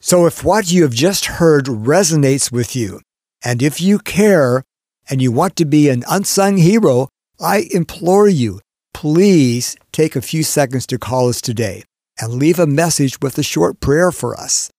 So, 0.00 0.26
if 0.26 0.44
what 0.44 0.72
you 0.72 0.82
have 0.82 0.92
just 0.92 1.26
heard 1.26 1.66
resonates 1.66 2.50
with 2.50 2.74
you, 2.74 3.00
and 3.44 3.62
if 3.62 3.80
you 3.80 4.00
care 4.00 4.64
and 5.08 5.22
you 5.22 5.30
want 5.30 5.54
to 5.56 5.64
be 5.64 5.88
an 5.88 6.02
unsung 6.10 6.56
hero, 6.56 7.08
I 7.40 7.68
implore 7.72 8.28
you, 8.28 8.60
please 8.92 9.76
take 9.92 10.14
a 10.14 10.22
few 10.22 10.42
seconds 10.42 10.86
to 10.86 10.98
call 10.98 11.28
us 11.28 11.40
today 11.40 11.82
and 12.20 12.34
leave 12.34 12.58
a 12.58 12.66
message 12.66 13.20
with 13.20 13.36
a 13.38 13.42
short 13.42 13.80
prayer 13.80 14.12
for 14.12 14.38
us. 14.38 14.70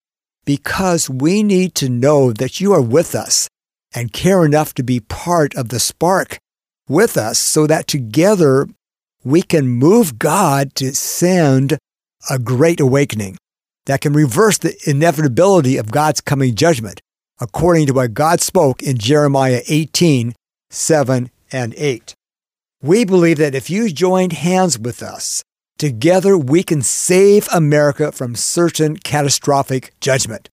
Because 0.46 1.10
we 1.10 1.44
need 1.44 1.76
to 1.76 1.90
know 1.90 2.32
that 2.32 2.62
you 2.62 2.72
are 2.74 2.82
with 2.82 3.14
us 3.16 3.50
and 3.94 4.14
care 4.14 4.46
enough 4.46 4.74
to 4.76 4.84
be 4.84 5.00
part 5.00 5.56
of 5.56 5.70
the 5.70 5.80
spark 5.80 6.38
with 6.88 7.18
us 7.18 7.40
so 7.40 7.68
that 7.68 7.88
together 7.88 8.68
we 9.24 9.42
can 9.42 9.68
move 9.68 10.20
God 10.20 10.76
to 10.76 10.94
send 10.94 11.78
a 12.30 12.40
great 12.40 12.80
awakening 12.80 13.38
that 13.86 14.02
can 14.02 14.14
reverse 14.14 14.58
the 14.58 14.76
inevitability 14.86 15.78
of 15.78 15.92
God's 15.92 16.22
coming 16.22 16.56
judgment, 16.56 17.02
according 17.40 17.88
to 17.88 17.94
what 17.94 18.14
God 18.14 18.40
spoke 18.40 18.82
in 18.82 18.98
Jeremiah 18.98 19.62
18 19.68 20.34
7 20.70 21.32
and 21.52 21.74
8. 21.78 22.16
We 22.86 23.04
believe 23.04 23.40
that 23.40 23.56
if 23.56 23.72
you 23.72 23.90
join 23.90 24.30
hands 24.30 24.78
with 24.78 25.02
us, 25.02 25.44
together 25.80 26.38
we 26.38 26.62
can 26.62 26.84
save 26.84 27.48
America 27.52 28.12
from 28.12 28.36
certain 28.36 28.98
catastrophic 28.98 29.96
judgment. 30.00 30.50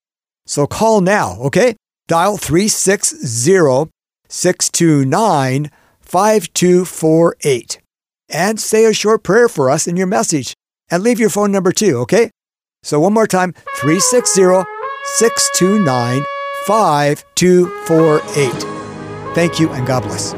So 0.46 0.66
call 0.66 1.02
now, 1.02 1.36
okay? 1.42 1.76
Dial 2.08 2.38
360 2.38 3.90
629 4.30 5.70
5248 6.00 7.80
and 8.30 8.58
say 8.58 8.86
a 8.86 8.94
short 8.94 9.22
prayer 9.22 9.50
for 9.50 9.68
us 9.68 9.86
in 9.86 9.98
your 9.98 10.06
message 10.06 10.54
and 10.90 11.02
leave 11.02 11.20
your 11.20 11.28
phone 11.28 11.52
number 11.52 11.70
too, 11.70 11.98
okay? 11.98 12.30
So 12.82 12.98
one 12.98 13.12
more 13.12 13.26
time 13.26 13.52
360 13.76 14.64
629 15.18 16.24
5248. 16.64 19.34
Thank 19.34 19.60
you 19.60 19.68
and 19.68 19.86
God 19.86 20.04
bless. 20.04 20.34